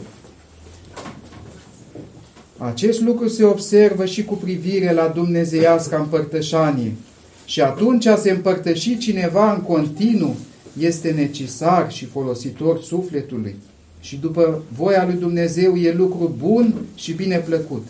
Acest 2.58 3.02
lucru 3.02 3.28
se 3.28 3.44
observă 3.44 4.06
și 4.06 4.24
cu 4.24 4.34
privire 4.34 4.92
la 4.92 5.08
dumnezeiasca 5.08 5.98
împărtășanie. 5.98 6.92
Și 7.46 7.62
atunci 7.62 8.06
a 8.06 8.16
se 8.16 8.32
împărtăși 8.32 8.98
cineva 8.98 9.54
în 9.54 9.62
continuu 9.62 10.36
este 10.80 11.12
necesar 11.12 11.92
și 11.92 12.06
folositor 12.06 12.82
sufletului. 12.82 13.56
Și 14.00 14.18
după 14.18 14.64
voia 14.76 15.06
lui 15.06 15.16
Dumnezeu 15.16 15.76
e 15.76 15.94
lucru 15.94 16.36
bun 16.38 16.74
și 16.96 17.14
bine 17.14 17.38
plăcut. 17.38 17.88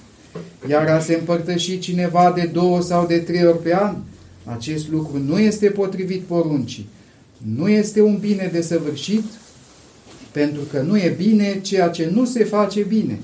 Iar 0.69 0.87
a 0.87 0.99
se 0.99 1.15
împărtăși 1.15 1.79
cineva 1.79 2.31
de 2.35 2.49
două 2.53 2.81
sau 2.81 3.05
de 3.05 3.17
trei 3.17 3.45
ori 3.45 3.61
pe 3.61 3.75
an, 3.75 3.95
acest 4.43 4.89
lucru 4.89 5.17
nu 5.17 5.39
este 5.39 5.67
potrivit 5.67 6.21
poruncii. 6.21 6.89
Nu 7.55 7.69
este 7.69 8.01
un 8.01 8.17
bine 8.17 8.49
desăvârșit, 8.51 9.23
pentru 10.31 10.61
că 10.71 10.81
nu 10.81 10.97
e 10.97 11.15
bine 11.17 11.59
ceea 11.61 11.87
ce 11.87 12.09
nu 12.13 12.25
se 12.25 12.43
face 12.43 12.81
bine. 12.81 13.19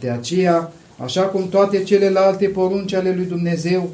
De 0.00 0.10
aceea, 0.10 0.72
așa 0.96 1.22
cum 1.22 1.48
toate 1.48 1.82
celelalte 1.82 2.46
porunci 2.46 2.92
ale 2.92 3.14
lui 3.14 3.24
Dumnezeu 3.24 3.90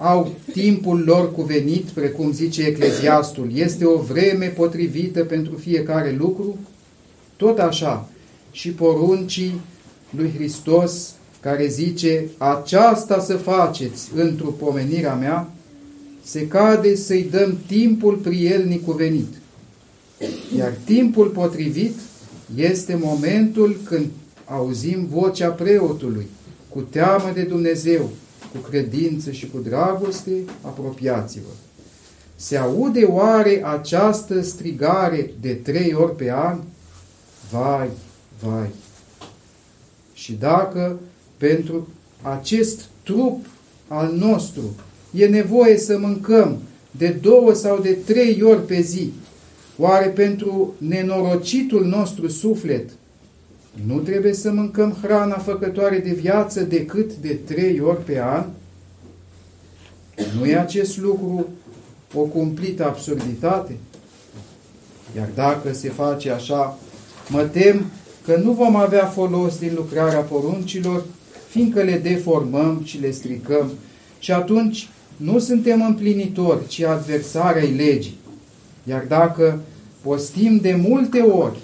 au 0.00 0.32
timpul 0.52 1.02
lor 1.06 1.32
cuvenit, 1.32 1.84
precum 1.84 2.32
zice 2.32 2.62
Ecleziastul, 2.62 3.50
este 3.54 3.84
o 3.84 3.96
vreme 3.96 4.46
potrivită 4.46 5.24
pentru 5.24 5.56
fiecare 5.56 6.14
lucru, 6.18 6.58
tot 7.36 7.58
așa. 7.58 8.08
Și 8.50 8.70
poruncii 8.70 9.60
lui 10.10 10.32
Hristos 10.36 11.12
care 11.40 11.66
zice 11.66 12.24
aceasta 12.38 13.20
să 13.20 13.36
faceți 13.36 14.08
într-o 14.14 14.48
pomenirea 14.48 15.14
mea, 15.14 15.50
se 16.24 16.48
cade 16.48 16.96
să-i 16.96 17.28
dăm 17.30 17.58
timpul 17.66 18.14
prielnic 18.14 18.84
cuvenit. 18.84 19.34
Iar 20.56 20.72
timpul 20.84 21.26
potrivit 21.26 21.94
este 22.54 22.98
momentul 23.02 23.76
când 23.84 24.06
auzim 24.44 25.06
vocea 25.10 25.48
preotului, 25.48 26.26
cu 26.68 26.80
teamă 26.80 27.30
de 27.34 27.42
Dumnezeu, 27.42 28.10
cu 28.52 28.58
credință 28.58 29.30
și 29.30 29.48
cu 29.50 29.58
dragoste, 29.58 30.32
apropiați-vă. 30.60 31.50
Se 32.36 32.56
aude 32.56 33.04
oare 33.04 33.62
această 33.64 34.42
strigare 34.42 35.30
de 35.40 35.52
trei 35.52 35.94
ori 35.94 36.16
pe 36.16 36.30
an? 36.32 36.58
Vai, 37.50 37.88
vai! 38.42 38.68
Și 40.12 40.32
dacă 40.32 40.98
pentru 41.36 41.88
acest 42.22 42.88
trup 43.02 43.46
al 43.88 44.12
nostru 44.12 44.74
e 45.10 45.26
nevoie 45.26 45.78
să 45.78 45.98
mâncăm 45.98 46.58
de 46.90 47.08
două 47.08 47.52
sau 47.52 47.78
de 47.78 47.92
trei 47.92 48.42
ori 48.42 48.66
pe 48.66 48.80
zi, 48.80 49.12
oare 49.76 50.06
pentru 50.06 50.74
nenorocitul 50.78 51.84
nostru 51.84 52.28
suflet 52.28 52.90
nu 53.86 53.98
trebuie 53.98 54.32
să 54.32 54.52
mâncăm 54.52 54.96
hrana 55.02 55.38
făcătoare 55.38 55.98
de 55.98 56.10
viață 56.10 56.62
decât 56.62 57.14
de 57.14 57.38
trei 57.44 57.80
ori 57.80 58.04
pe 58.04 58.20
an? 58.20 58.44
Nu 60.38 60.46
e 60.46 60.58
acest 60.58 60.98
lucru 60.98 61.48
o 62.14 62.20
cumplită 62.20 62.84
absurditate? 62.84 63.76
Iar 65.16 65.28
dacă 65.34 65.72
se 65.72 65.88
face 65.88 66.30
așa, 66.30 66.78
mă 67.28 67.42
tem 67.42 67.84
că 68.24 68.36
nu 68.36 68.52
vom 68.52 68.76
avea 68.76 69.06
folos 69.06 69.58
din 69.58 69.72
lucrarea 69.74 70.20
poruncilor, 70.20 71.04
fiindcă 71.48 71.82
le 71.82 71.98
deformăm 71.98 72.82
și 72.84 73.00
le 73.00 73.10
stricăm 73.10 73.70
și 74.18 74.32
atunci 74.32 74.88
nu 75.16 75.38
suntem 75.38 75.82
împlinitori, 75.82 76.66
ci 76.66 76.80
adversari 76.80 77.58
ai 77.58 77.74
legii. 77.74 78.18
Iar 78.84 79.04
dacă 79.08 79.60
postim 80.02 80.58
de 80.62 80.74
multe 80.74 81.20
ori 81.20 81.58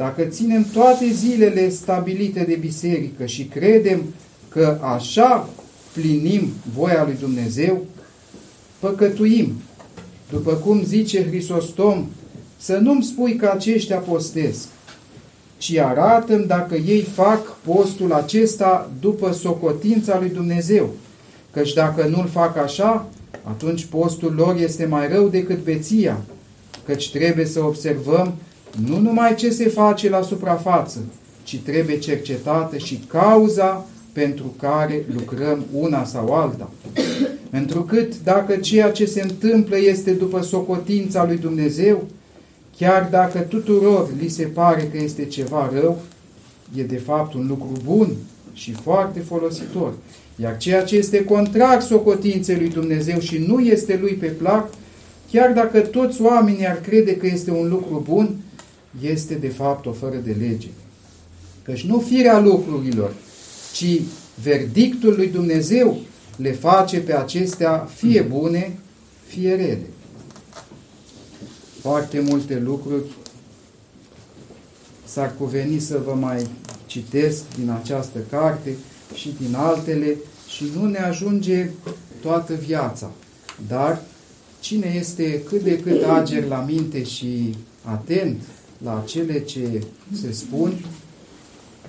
dacă 0.00 0.22
ținem 0.22 0.66
toate 0.72 1.06
zilele 1.12 1.68
stabilite 1.68 2.44
de 2.48 2.54
biserică 2.54 3.26
și 3.26 3.44
credem 3.44 4.02
că 4.48 4.78
așa 4.82 5.48
plinim 5.92 6.52
voia 6.74 7.04
lui 7.04 7.16
Dumnezeu, 7.20 7.84
păcătuim. 8.78 9.52
După 10.30 10.52
cum 10.52 10.84
zice 10.84 11.26
Hristostom, 11.26 12.06
să 12.56 12.76
nu-mi 12.76 13.02
spui 13.02 13.36
că 13.36 13.50
aceștia 13.54 13.96
postesc, 13.96 14.68
ci 15.58 15.76
arată 15.76 16.36
dacă 16.36 16.74
ei 16.74 17.02
fac 17.02 17.56
postul 17.56 18.12
acesta 18.12 18.90
după 19.00 19.32
socotința 19.32 20.18
lui 20.18 20.28
Dumnezeu. 20.28 20.90
Căci 21.52 21.72
dacă 21.72 22.06
nu-l 22.06 22.28
fac 22.32 22.56
așa, 22.56 23.08
atunci 23.42 23.84
postul 23.84 24.34
lor 24.34 24.56
este 24.56 24.84
mai 24.84 25.08
rău 25.08 25.28
decât 25.28 25.64
beția, 25.64 26.20
căci 26.86 27.10
trebuie 27.10 27.46
să 27.46 27.64
observăm 27.64 28.34
nu 28.86 28.98
numai 28.98 29.34
ce 29.34 29.50
se 29.50 29.68
face 29.68 30.08
la 30.08 30.22
suprafață, 30.22 30.98
ci 31.42 31.58
trebuie 31.58 31.98
cercetată 31.98 32.78
și 32.78 33.04
cauza 33.06 33.86
pentru 34.12 34.54
care 34.60 35.04
lucrăm 35.14 35.64
una 35.72 36.04
sau 36.04 36.34
alta. 36.34 36.70
Întrucât 37.50 38.22
dacă 38.22 38.56
ceea 38.56 38.90
ce 38.90 39.04
se 39.04 39.22
întâmplă 39.22 39.78
este 39.78 40.10
după 40.10 40.42
socotința 40.42 41.24
lui 41.26 41.36
Dumnezeu, 41.36 42.04
chiar 42.76 43.08
dacă 43.10 43.38
tuturor 43.38 44.08
li 44.20 44.28
se 44.28 44.42
pare 44.42 44.88
că 44.92 45.02
este 45.02 45.24
ceva 45.24 45.70
rău, 45.80 46.00
e 46.76 46.82
de 46.82 46.96
fapt 46.96 47.34
un 47.34 47.46
lucru 47.48 47.72
bun 47.84 48.08
și 48.52 48.72
foarte 48.72 49.20
folositor. 49.20 49.92
Iar 50.36 50.56
ceea 50.56 50.82
ce 50.82 50.96
este 50.96 51.24
contrar 51.24 51.80
socotinței 51.80 52.56
lui 52.56 52.68
Dumnezeu 52.68 53.18
și 53.18 53.44
nu 53.46 53.60
este 53.60 53.98
lui 54.00 54.12
pe 54.12 54.26
plac, 54.26 54.68
chiar 55.30 55.52
dacă 55.52 55.80
toți 55.80 56.22
oamenii 56.22 56.66
ar 56.66 56.80
crede 56.80 57.16
că 57.16 57.26
este 57.26 57.50
un 57.50 57.68
lucru 57.68 58.04
bun, 58.08 58.34
este 59.00 59.34
de 59.34 59.48
fapt 59.48 59.86
o 59.86 59.92
fără 59.92 60.16
de 60.16 60.36
lege. 60.38 60.68
Căci 61.62 61.84
nu 61.84 62.00
firea 62.00 62.40
lucrurilor, 62.40 63.12
ci 63.72 64.00
verdictul 64.42 65.14
lui 65.16 65.28
Dumnezeu 65.28 65.98
le 66.36 66.52
face 66.52 66.98
pe 66.98 67.14
acestea 67.14 67.88
fie 67.94 68.20
bune, 68.20 68.78
fie 69.26 69.54
rele. 69.54 69.86
Foarte 71.80 72.20
multe 72.20 72.58
lucruri 72.58 73.04
s-ar 75.04 75.34
cuveni 75.38 75.78
să 75.78 76.00
vă 76.04 76.14
mai 76.14 76.46
citesc 76.86 77.42
din 77.58 77.70
această 77.70 78.18
carte 78.30 78.74
și 79.14 79.34
din 79.40 79.54
altele 79.54 80.16
și 80.48 80.64
nu 80.76 80.86
ne 80.86 80.98
ajunge 80.98 81.70
toată 82.20 82.54
viața. 82.54 83.10
Dar 83.68 84.02
cine 84.60 84.94
este 84.98 85.42
cât 85.42 85.62
de 85.62 85.80
cât 85.80 86.02
ager 86.02 86.44
la 86.44 86.64
minte 86.68 87.04
și 87.04 87.56
atent 87.82 88.42
la 88.84 89.04
cele 89.06 89.40
ce 89.40 89.82
se 90.20 90.32
spun, 90.32 90.72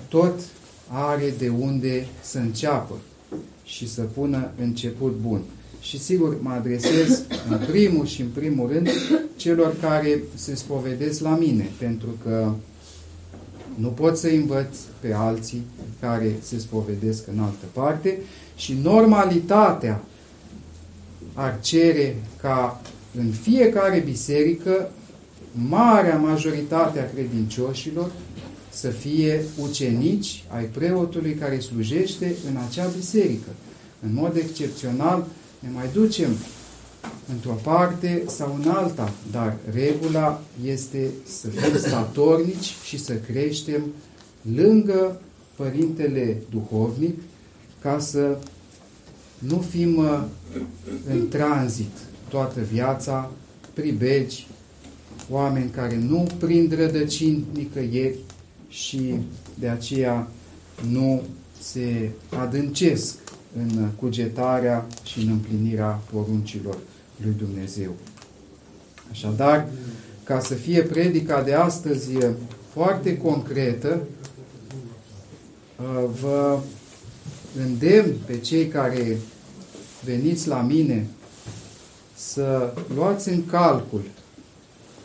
tot 0.08 0.40
are 0.88 1.34
de 1.38 1.48
unde 1.48 2.06
să 2.22 2.38
înceapă 2.38 2.94
și 3.64 3.88
să 3.88 4.02
pună 4.02 4.50
început 4.60 5.16
bun. 5.20 5.40
Și 5.80 5.98
sigur 5.98 6.36
mă 6.40 6.50
adresez 6.50 7.22
în 7.48 7.58
primul 7.70 8.06
și 8.06 8.20
în 8.20 8.28
primul 8.28 8.68
rând 8.68 8.88
celor 9.36 9.76
care 9.80 10.22
se 10.34 10.54
spovedesc 10.54 11.20
la 11.20 11.36
mine, 11.36 11.70
pentru 11.78 12.08
că 12.24 12.52
nu 13.74 13.88
pot 13.88 14.16
să 14.16 14.28
învăț 14.28 14.76
pe 15.00 15.12
alții 15.12 15.62
care 16.00 16.36
se 16.42 16.58
spovedesc 16.58 17.26
în 17.26 17.38
altă 17.38 17.64
parte 17.72 18.18
și 18.56 18.76
normalitatea 18.82 20.02
ar 21.34 21.60
cere 21.60 22.16
ca 22.40 22.80
în 23.18 23.30
fiecare 23.30 23.98
biserică 23.98 24.90
marea 25.52 26.16
majoritate 26.16 27.00
a 27.00 27.10
credincioșilor 27.10 28.12
să 28.70 28.88
fie 28.88 29.44
ucenici 29.62 30.44
ai 30.48 30.64
preotului 30.64 31.34
care 31.34 31.58
slujește 31.58 32.34
în 32.48 32.56
acea 32.68 32.86
biserică. 32.96 33.48
În 34.02 34.14
mod 34.14 34.36
excepțional 34.36 35.26
ne 35.58 35.68
mai 35.74 35.88
ducem 35.92 36.30
într-o 37.32 37.58
parte 37.62 38.22
sau 38.26 38.58
în 38.62 38.70
alta, 38.70 39.12
dar 39.30 39.56
regula 39.72 40.42
este 40.64 41.10
să 41.40 41.48
fim 41.48 41.78
statornici 41.78 42.74
și 42.84 42.98
să 42.98 43.14
creștem 43.14 43.82
lângă 44.54 45.20
Părintele 45.56 46.42
Duhovnic 46.50 47.18
ca 47.80 47.98
să 47.98 48.38
nu 49.38 49.64
fim 49.70 49.96
uh, 49.96 50.22
în 51.08 51.28
tranzit 51.28 51.98
toată 52.28 52.60
viața, 52.60 53.30
pribegi, 53.72 54.46
oameni 55.30 55.70
care 55.70 55.96
nu 55.96 56.26
prind 56.38 56.74
rădăcini 56.76 57.44
nicăieri 57.52 58.18
și 58.68 59.14
de 59.58 59.68
aceea 59.68 60.28
nu 60.88 61.22
se 61.60 62.10
adâncesc 62.38 63.16
în 63.56 63.88
cugetarea 63.96 64.86
și 65.04 65.20
în 65.20 65.28
împlinirea 65.28 66.00
poruncilor 66.12 66.78
lui 67.22 67.34
Dumnezeu. 67.38 67.92
Așadar, 69.10 69.68
ca 70.24 70.40
să 70.40 70.54
fie 70.54 70.82
predica 70.82 71.42
de 71.42 71.54
astăzi 71.54 72.10
foarte 72.72 73.16
concretă. 73.16 74.00
Uh, 75.78 76.10
vă 76.20 76.58
îndemn 77.66 78.14
pe 78.26 78.38
cei 78.38 78.66
care 78.66 79.18
veniți 80.04 80.48
la 80.48 80.60
mine 80.60 81.06
să 82.14 82.74
luați 82.94 83.28
în 83.28 83.46
calcul 83.46 84.02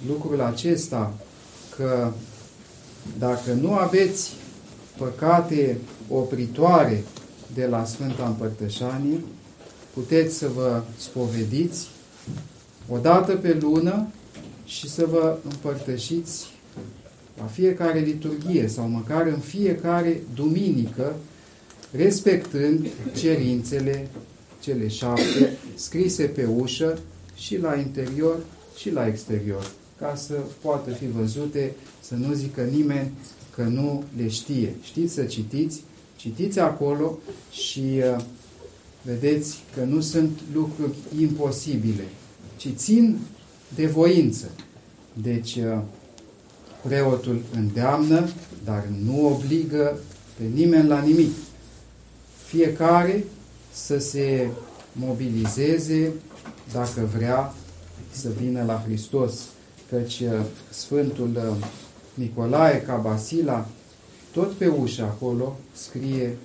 lucrul 0.07 0.41
acesta 0.41 1.13
că 1.75 2.11
dacă 3.19 3.53
nu 3.61 3.73
aveți 3.73 4.33
păcate 4.97 5.77
opritoare 6.09 7.03
de 7.53 7.65
la 7.65 7.85
Sfânta 7.85 8.25
Împărtășanie, 8.25 9.19
puteți 9.93 10.37
să 10.37 10.47
vă 10.55 10.81
spovediți 10.97 11.87
o 12.89 12.97
dată 12.97 13.35
pe 13.35 13.57
lună 13.61 14.07
și 14.65 14.89
să 14.89 15.05
vă 15.05 15.37
împărtășiți 15.43 16.45
la 17.37 17.45
fiecare 17.45 17.99
liturghie 17.99 18.67
sau 18.67 18.87
măcar 18.87 19.25
în 19.25 19.39
fiecare 19.39 20.21
duminică, 20.35 21.15
respectând 21.91 22.87
cerințele 23.15 24.07
cele 24.59 24.87
șapte 24.87 25.57
scrise 25.75 26.23
pe 26.23 26.45
ușă 26.45 26.99
și 27.35 27.57
la 27.57 27.75
interior 27.75 28.35
și 28.77 28.91
la 28.91 29.07
exterior, 29.07 29.71
ca 29.99 30.15
să 30.15 30.33
poată 30.61 30.91
fi 30.91 31.07
văzute, 31.07 31.75
să 32.01 32.15
nu 32.15 32.33
zică 32.33 32.61
nimeni 32.61 33.11
că 33.55 33.63
nu 33.63 34.03
le 34.17 34.27
știe. 34.27 34.75
Știți 34.81 35.13
să 35.13 35.23
citiți, 35.23 35.81
citiți 36.15 36.59
acolo 36.59 37.17
și 37.51 37.79
uh, 37.79 38.23
vedeți 39.01 39.57
că 39.75 39.83
nu 39.83 40.01
sunt 40.01 40.39
lucruri 40.53 40.93
imposibile, 41.19 42.03
ci 42.57 42.67
țin 42.75 43.17
de 43.75 43.85
voință. 43.85 44.49
Deci, 45.13 45.55
uh, 45.55 45.81
preotul 46.81 47.41
îndeamnă, 47.53 48.29
dar 48.63 48.87
nu 49.05 49.25
obligă 49.25 49.99
pe 50.37 50.43
nimeni 50.53 50.87
la 50.87 51.01
nimic. 51.01 51.31
Fiecare 52.45 53.23
să 53.71 53.97
se 53.97 54.47
mobilizeze 54.91 56.11
dacă 56.73 57.09
vrea 57.17 57.53
să 58.11 58.29
vină 58.41 58.63
la 58.63 58.83
Hristos, 58.85 59.33
căci 59.89 60.19
uh, 60.19 60.45
Sfântul 60.69 61.31
uh, 61.35 61.65
Nicolae 62.13 62.81
Cabasila, 62.81 63.67
tot 64.31 64.51
pe 64.51 64.67
ușă 64.67 65.03
acolo, 65.03 65.57
scrie 65.73 66.37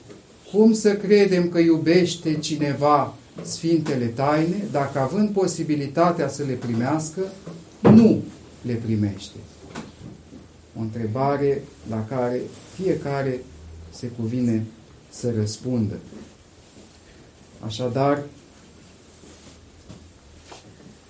cum 0.52 0.72
să 0.72 0.96
credem 0.96 1.48
că 1.48 1.58
iubește 1.58 2.38
cineva 2.38 3.14
Sfintele 3.42 4.06
Taine, 4.06 4.64
dacă 4.70 4.98
având 4.98 5.30
posibilitatea 5.30 6.28
să 6.28 6.42
le 6.42 6.52
primească, 6.52 7.20
nu 7.80 8.22
le 8.62 8.74
primește? 8.74 9.36
O 10.78 10.80
întrebare 10.80 11.62
la 11.88 12.04
care 12.08 12.40
fiecare 12.74 13.44
se 13.90 14.06
cuvine 14.06 14.64
să 15.10 15.32
răspundă. 15.36 15.94
Așadar, 17.60 18.22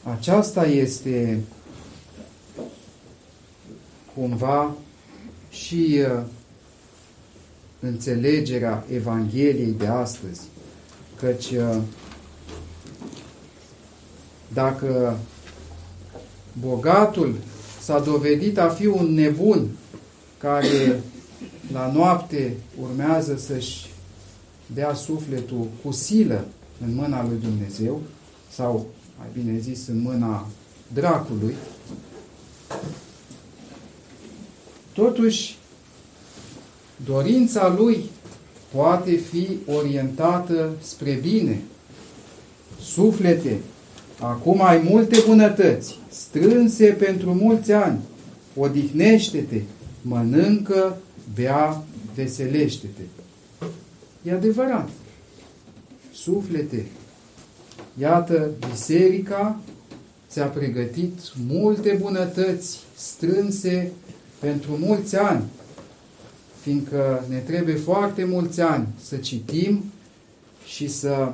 aceasta 0.03 0.67
este 0.67 1.41
cumva 4.15 4.75
și 5.51 6.01
uh, 6.01 6.23
înțelegerea 7.81 8.85
Evangheliei 8.93 9.75
de 9.79 9.87
astăzi. 9.87 10.41
Căci 11.19 11.51
uh, 11.51 11.77
dacă 14.53 15.19
bogatul 16.61 17.37
s-a 17.81 17.99
dovedit 17.99 18.59
a 18.59 18.69
fi 18.69 18.87
un 18.87 19.15
nebun 19.15 19.69
care 20.39 21.03
la 21.73 21.93
noapte 21.93 22.57
urmează 22.81 23.37
să-și 23.37 23.91
dea 24.75 24.95
sufletul 24.95 25.67
cu 25.85 25.91
silă 25.91 26.45
în 26.85 26.95
mâna 26.95 27.27
lui 27.27 27.39
Dumnezeu, 27.41 28.01
sau 28.51 28.87
mai 29.19 29.27
bine 29.33 29.59
zis 29.59 29.87
în 29.87 30.01
mâna 30.01 30.47
dracului, 30.93 31.55
totuși 34.93 35.57
dorința 37.05 37.75
lui 37.79 38.05
poate 38.75 39.15
fi 39.15 39.59
orientată 39.67 40.73
spre 40.83 41.19
bine. 41.23 41.61
Suflete, 42.81 43.59
acum 44.21 44.63
ai 44.63 44.79
multe 44.91 45.23
bunătăți, 45.27 45.99
strânse 46.11 46.87
pentru 46.87 47.35
mulți 47.35 47.73
ani, 47.73 47.99
odihnește-te, 48.57 49.61
mănâncă, 50.03 50.97
bea, 51.35 51.85
veselește-te. 52.15 53.03
E 54.23 54.33
adevărat. 54.33 54.89
Suflete, 56.13 56.87
iată, 58.01 58.51
biserica 58.71 59.61
ți-a 60.29 60.47
pregătit 60.47 61.19
multe 61.47 61.97
bunătăți 62.01 62.79
strânse 62.97 63.93
pentru 64.43 64.77
mulți 64.77 65.17
ani, 65.17 65.45
fiindcă 66.61 67.25
ne 67.29 67.39
trebuie 67.39 67.75
foarte 67.75 68.25
mulți 68.25 68.61
ani 68.61 68.89
să 69.03 69.17
citim 69.17 69.85
și 70.67 70.89
să 70.89 71.33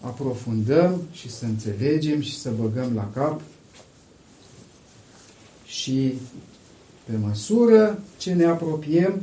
aprofundăm 0.00 1.02
și 1.12 1.30
să 1.30 1.44
înțelegem 1.44 2.20
și 2.20 2.38
să 2.38 2.50
băgăm 2.60 2.94
la 2.94 3.10
cap. 3.14 3.40
Și 5.64 6.14
pe 7.04 7.16
măsură 7.16 8.02
ce 8.18 8.32
ne 8.32 8.44
apropiem, 8.44 9.22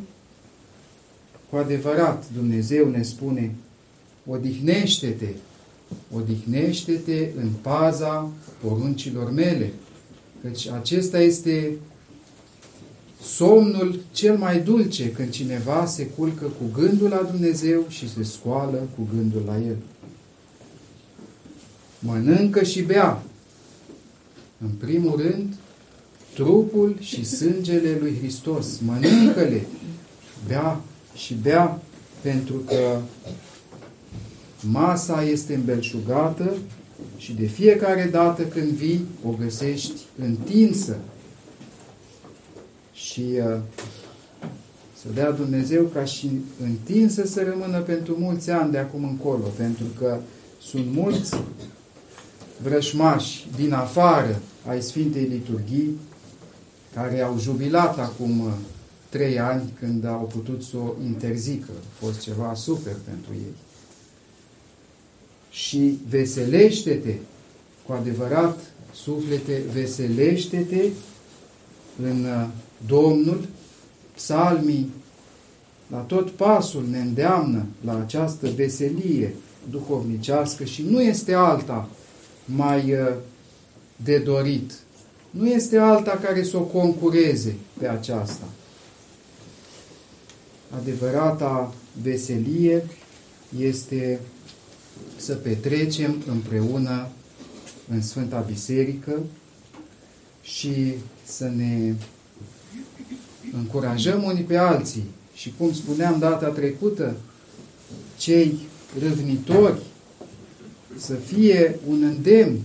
cu 1.50 1.56
adevărat 1.56 2.26
Dumnezeu 2.34 2.90
ne 2.90 3.02
spune, 3.02 3.56
odihnește-te, 4.26 5.30
odihnește-te 6.16 7.30
în 7.38 7.50
paza 7.62 8.30
poruncilor 8.64 9.32
mele, 9.32 9.74
căci 10.42 10.68
acesta 10.68 11.20
este 11.20 11.78
somnul 13.22 14.00
cel 14.12 14.38
mai 14.38 14.60
dulce 14.60 15.12
când 15.12 15.30
cineva 15.30 15.86
se 15.86 16.06
culcă 16.06 16.46
cu 16.46 16.80
gândul 16.82 17.10
la 17.10 17.28
Dumnezeu 17.32 17.86
și 17.90 18.10
se 18.10 18.24
scoală 18.24 18.88
cu 18.96 19.08
gândul 19.16 19.44
la 19.46 19.58
El. 19.58 19.76
Mănâncă 22.00 22.64
și 22.64 22.82
bea. 22.82 23.24
În 24.62 24.70
primul 24.78 25.22
rând, 25.22 25.54
trupul 26.34 26.96
și 27.00 27.26
sângele 27.26 27.98
lui 28.00 28.18
Hristos. 28.18 28.68
Mănâncă-le, 28.86 29.68
bea 30.48 30.82
și 31.16 31.34
bea, 31.34 31.82
pentru 32.22 32.56
că 32.56 33.00
masa 34.72 35.24
este 35.24 35.56
îmbelșugată 35.56 36.54
și 37.18 37.34
de 37.34 37.46
fiecare 37.46 38.10
dată 38.12 38.44
când 38.44 38.68
vii, 38.68 39.06
o 39.24 39.30
găsești 39.30 40.02
întinsă. 40.20 40.98
Și 43.18 43.24
uh, 43.24 43.60
să 45.02 45.08
dea 45.14 45.32
Dumnezeu 45.32 45.84
ca 45.84 46.04
și 46.06 46.30
întinsă 46.62 47.26
să 47.26 47.44
rămână 47.44 47.80
pentru 47.80 48.16
mulți 48.20 48.50
ani 48.50 48.72
de 48.72 48.78
acum 48.78 49.04
încolo, 49.04 49.48
pentru 49.58 49.86
că 50.00 50.20
sunt 50.62 50.86
mulți 50.92 51.34
vrășmași 52.62 53.48
din 53.56 53.74
afară 53.74 54.42
ai 54.68 54.82
Sfintei 54.82 55.24
Liturghii 55.24 55.98
care 56.94 57.22
au 57.22 57.40
jubilat 57.40 58.00
acum 58.00 58.40
uh, 58.40 58.52
trei 59.10 59.40
ani 59.40 59.74
când 59.80 60.06
au 60.06 60.32
putut 60.34 60.64
să 60.64 60.78
o 60.78 60.94
interzică. 61.06 61.72
A 61.72 62.06
fost 62.06 62.20
ceva 62.20 62.54
super 62.54 62.96
pentru 63.06 63.32
ei. 63.34 63.56
Și 65.50 66.00
veselește-te, 66.10 67.14
cu 67.86 67.92
adevărat, 67.92 68.60
suflete, 68.94 69.62
veselește-te 69.74 70.90
în 72.02 72.24
uh, 72.24 72.48
Domnul. 72.86 73.48
Psalmii, 74.16 74.92
la 75.88 75.98
tot 75.98 76.30
pasul, 76.30 76.86
ne 76.90 77.00
îndeamnă 77.00 77.66
la 77.86 78.00
această 78.00 78.50
veselie 78.56 79.36
duhovnicească 79.70 80.64
și 80.64 80.84
nu 80.84 81.02
este 81.02 81.34
alta 81.34 81.90
mai 82.46 82.94
uh, 82.94 83.16
de 83.96 84.18
dorit. 84.18 84.72
Nu 85.30 85.48
este 85.48 85.78
alta 85.78 86.20
care 86.24 86.44
să 86.44 86.58
o 86.58 86.62
concureze 86.62 87.56
pe 87.80 87.88
aceasta. 87.88 88.46
Adevărata 90.70 91.74
veselie 92.02 92.84
este 93.60 94.20
să 95.18 95.34
petrecem 95.34 96.24
împreună 96.28 97.08
în 97.90 98.02
Sfânta 98.02 98.40
Biserică 98.40 99.20
și 100.42 100.94
să 101.24 101.52
ne 101.56 101.94
încurajăm 103.54 104.24
unii 104.24 104.44
pe 104.44 104.58
alții. 104.58 105.04
Și 105.34 105.54
cum 105.58 105.74
spuneam 105.74 106.20
data 106.20 106.48
trecută, 106.48 107.16
cei 108.18 108.58
râvnitori 109.00 109.80
să 110.98 111.14
fie 111.14 111.80
un 111.88 112.04
îndemn 112.04 112.60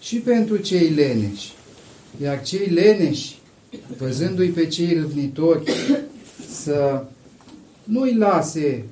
și 0.00 0.16
pentru 0.16 0.56
cei 0.56 0.88
leneși. 0.88 1.52
Iar 2.22 2.42
cei 2.42 2.66
leneși 2.66 3.38
văzându-i 3.98 4.48
pe 4.48 4.66
cei 4.66 4.94
râvnitori, 4.94 5.72
să 6.62 7.04
nu-i 7.84 8.16
lase 8.16 8.84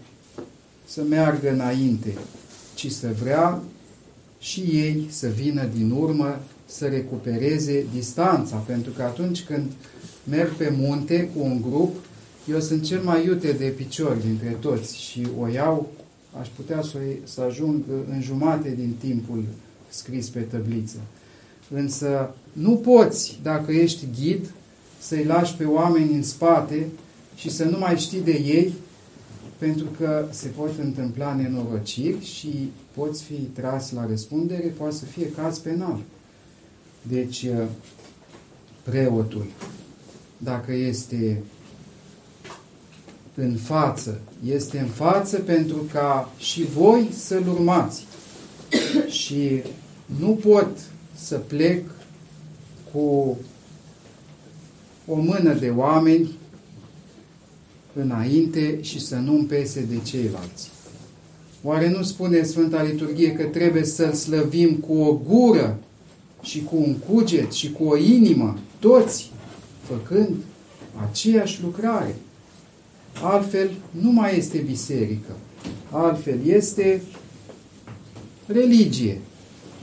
să 0.84 1.02
meargă 1.08 1.50
înainte, 1.52 2.14
ci 2.74 2.90
să 2.90 3.08
vrea 3.22 3.62
și 4.38 4.60
ei 4.60 5.06
să 5.10 5.28
vină 5.28 5.68
din 5.76 5.90
urmă 5.90 6.40
să 6.66 6.86
recupereze 6.86 7.86
distanța, 7.94 8.56
pentru 8.56 8.92
că 8.96 9.02
atunci 9.02 9.42
când 9.42 9.70
merg 10.24 10.52
pe 10.52 10.74
munte 10.78 11.30
cu 11.34 11.42
un 11.42 11.60
grup, 11.60 11.96
eu 12.50 12.60
sunt 12.60 12.82
cel 12.82 13.02
mai 13.02 13.24
iute 13.24 13.52
de 13.52 13.64
picior 13.64 14.16
dintre 14.16 14.56
toți 14.60 14.96
și 14.96 15.26
o 15.38 15.48
iau, 15.48 15.92
aș 16.40 16.48
putea 16.48 16.82
să, 16.82 16.98
să 17.24 17.40
ajung 17.40 17.82
în 18.10 18.22
jumate 18.22 18.74
din 18.76 18.94
timpul 19.00 19.44
scris 19.88 20.28
pe 20.28 20.40
tăbliță. 20.40 20.96
Însă 21.74 22.34
nu 22.52 22.76
poți, 22.76 23.38
dacă 23.42 23.72
ești 23.72 24.06
ghid, 24.20 24.52
să-i 25.00 25.24
lași 25.24 25.56
pe 25.56 25.64
oameni 25.64 26.14
în 26.14 26.22
spate 26.22 26.86
și 27.34 27.50
să 27.50 27.64
nu 27.64 27.78
mai 27.78 27.98
știi 27.98 28.20
de 28.20 28.42
ei, 28.44 28.72
pentru 29.58 29.86
că 29.98 30.26
se 30.30 30.48
pot 30.48 30.78
întâmpla 30.78 31.34
nenorociri 31.34 32.24
și 32.24 32.70
poți 32.94 33.22
fi 33.22 33.34
tras 33.34 33.92
la 33.92 34.06
răspundere, 34.06 34.74
poate 34.76 34.94
să 34.94 35.04
fie 35.04 35.30
caz 35.30 35.58
penal. 35.58 36.00
Deci, 37.02 37.46
preotul, 38.82 39.46
dacă 40.42 40.72
este 40.72 41.42
în 43.34 43.56
față, 43.56 44.20
este 44.46 44.78
în 44.78 44.86
față 44.88 45.38
pentru 45.38 45.76
ca 45.92 46.32
și 46.38 46.64
voi 46.64 47.08
să-l 47.16 47.48
urmați. 47.48 48.06
Și 49.08 49.62
nu 50.18 50.28
pot 50.28 50.68
să 51.14 51.36
plec 51.36 51.84
cu 52.92 53.38
o 55.06 55.14
mână 55.14 55.54
de 55.54 55.68
oameni 55.68 56.38
înainte 57.92 58.78
și 58.82 59.00
să 59.00 59.16
nu-mi 59.16 59.44
pese 59.44 59.80
de 59.80 59.96
ceilalți. 60.04 60.70
Oare 61.62 61.90
nu 61.90 62.02
spune 62.02 62.42
Sfânta 62.42 62.82
Liturghie 62.82 63.32
că 63.32 63.44
trebuie 63.44 63.84
să-L 63.84 64.12
slăvim 64.12 64.74
cu 64.74 64.92
o 64.94 65.20
gură 65.28 65.78
și 66.42 66.62
cu 66.62 66.76
un 66.76 66.94
cuget 66.94 67.52
și 67.52 67.72
cu 67.72 67.84
o 67.84 67.96
inimă, 67.96 68.58
toți, 68.78 69.30
făcând 69.90 70.36
aceeași 71.10 71.62
lucrare? 71.62 72.14
Altfel 73.22 73.70
nu 73.90 74.10
mai 74.10 74.36
este 74.36 74.58
biserică. 74.58 75.32
Altfel 75.90 76.38
este 76.46 77.02
religie. 78.46 79.20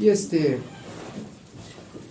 Este 0.04 0.60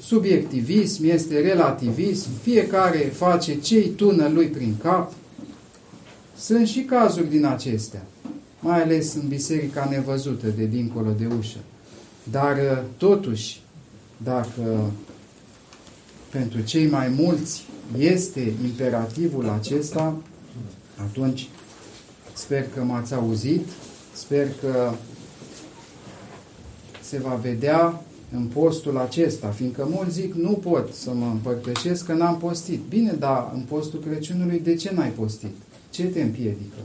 subiectivism, 0.00 1.04
este 1.04 1.40
relativism, 1.40 2.28
fiecare 2.42 2.98
face 2.98 3.60
ce-i 3.60 3.88
tună 3.88 4.28
lui 4.28 4.46
prin 4.46 4.76
cap. 4.82 5.12
Sunt 6.38 6.66
și 6.66 6.80
cazuri 6.80 7.30
din 7.30 7.44
acestea, 7.44 8.06
mai 8.60 8.82
ales 8.82 9.14
în 9.14 9.28
biserica 9.28 9.88
nevăzută 9.90 10.46
de 10.46 10.64
dincolo 10.64 11.10
de 11.18 11.28
ușă. 11.38 11.58
Dar 12.30 12.84
totuși, 12.96 13.60
dacă 14.16 14.90
pentru 16.30 16.60
cei 16.60 16.86
mai 16.86 17.08
mulți 17.08 17.64
este 17.98 18.52
imperativul 18.64 19.48
acesta, 19.48 20.16
atunci 20.96 21.48
sper 22.32 22.68
că 22.74 22.82
m-ați 22.82 23.14
auzit, 23.14 23.66
sper 24.12 24.48
că 24.60 24.92
se 27.00 27.18
va 27.18 27.34
vedea 27.34 28.02
în 28.32 28.44
postul 28.44 28.98
acesta, 28.98 29.48
fiindcă 29.48 29.88
mulți 29.90 30.12
zic, 30.12 30.34
nu 30.34 30.52
pot 30.52 30.92
să 30.92 31.12
mă 31.14 31.26
împărtășesc 31.26 32.06
că 32.06 32.12
n-am 32.12 32.38
postit. 32.38 32.80
Bine, 32.88 33.12
dar 33.12 33.50
în 33.54 33.60
postul 33.60 34.00
Crăciunului 34.00 34.60
de 34.60 34.74
ce 34.74 34.92
n-ai 34.94 35.10
postit? 35.10 35.54
Ce 35.90 36.04
te 36.04 36.22
împiedică? 36.22 36.76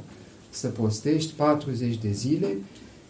Să 0.49 0.67
postești 0.67 1.33
40 1.33 1.97
de 1.97 2.11
zile 2.11 2.47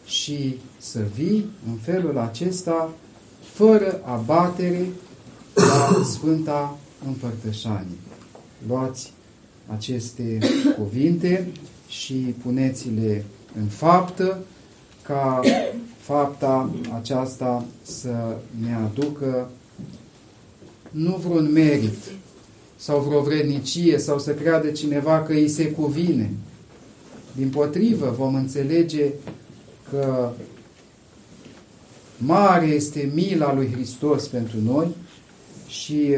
și 0.05 0.57
să 0.77 0.99
vii 1.15 1.45
în 1.67 1.75
felul 1.75 2.17
acesta 2.17 2.93
fără 3.53 4.01
abatere 4.05 4.85
la 5.53 6.03
Sfânta 6.03 6.77
Împărtășanie. 7.07 7.97
Luați 8.67 9.13
aceste 9.67 10.39
cuvinte 10.77 11.47
și 11.87 12.13
puneți-le 12.13 13.25
în 13.59 13.65
faptă 13.65 14.39
ca 15.03 15.41
fapta 15.97 16.69
aceasta 16.95 17.65
să 17.81 18.37
ne 18.61 18.75
aducă 18.75 19.49
nu 20.91 21.15
vreun 21.15 21.51
merit 21.51 22.11
sau 22.75 22.99
vreo 22.99 23.21
vrednicie 23.21 23.97
sau 23.97 24.19
să 24.19 24.33
creadă 24.33 24.67
cineva 24.67 25.21
că 25.21 25.31
îi 25.31 25.47
se 25.47 25.71
cuvine. 25.71 26.31
Din 27.35 27.49
potrivă, 27.49 28.15
vom 28.17 28.35
înțelege 28.35 29.11
că 29.89 30.31
mare 32.17 32.65
este 32.65 33.11
mila 33.13 33.53
lui 33.53 33.71
Hristos 33.71 34.27
pentru 34.27 34.57
noi 34.63 34.87
și 35.67 36.15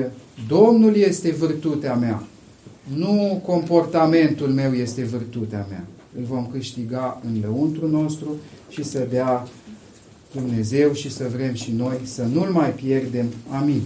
Domnul 0.47 0.95
este 0.95 1.29
virtutea 1.29 1.93
mea. 1.93 2.23
Nu 2.97 3.41
comportamentul 3.45 4.47
meu 4.47 4.73
este 4.73 5.01
virtutea 5.01 5.65
mea. 5.69 5.85
Îl 6.17 6.23
vom 6.23 6.47
câștiga 6.51 7.21
în 7.25 7.39
lăuntru 7.41 7.87
nostru 7.87 8.27
și 8.69 8.83
să 8.83 9.07
dea 9.09 9.47
Dumnezeu 10.33 10.93
și 10.93 11.11
să 11.11 11.29
vrem 11.33 11.53
și 11.53 11.71
noi 11.71 11.99
să 12.03 12.23
nu-L 12.33 12.49
mai 12.51 12.69
pierdem. 12.69 13.25
Amin. 13.49 13.81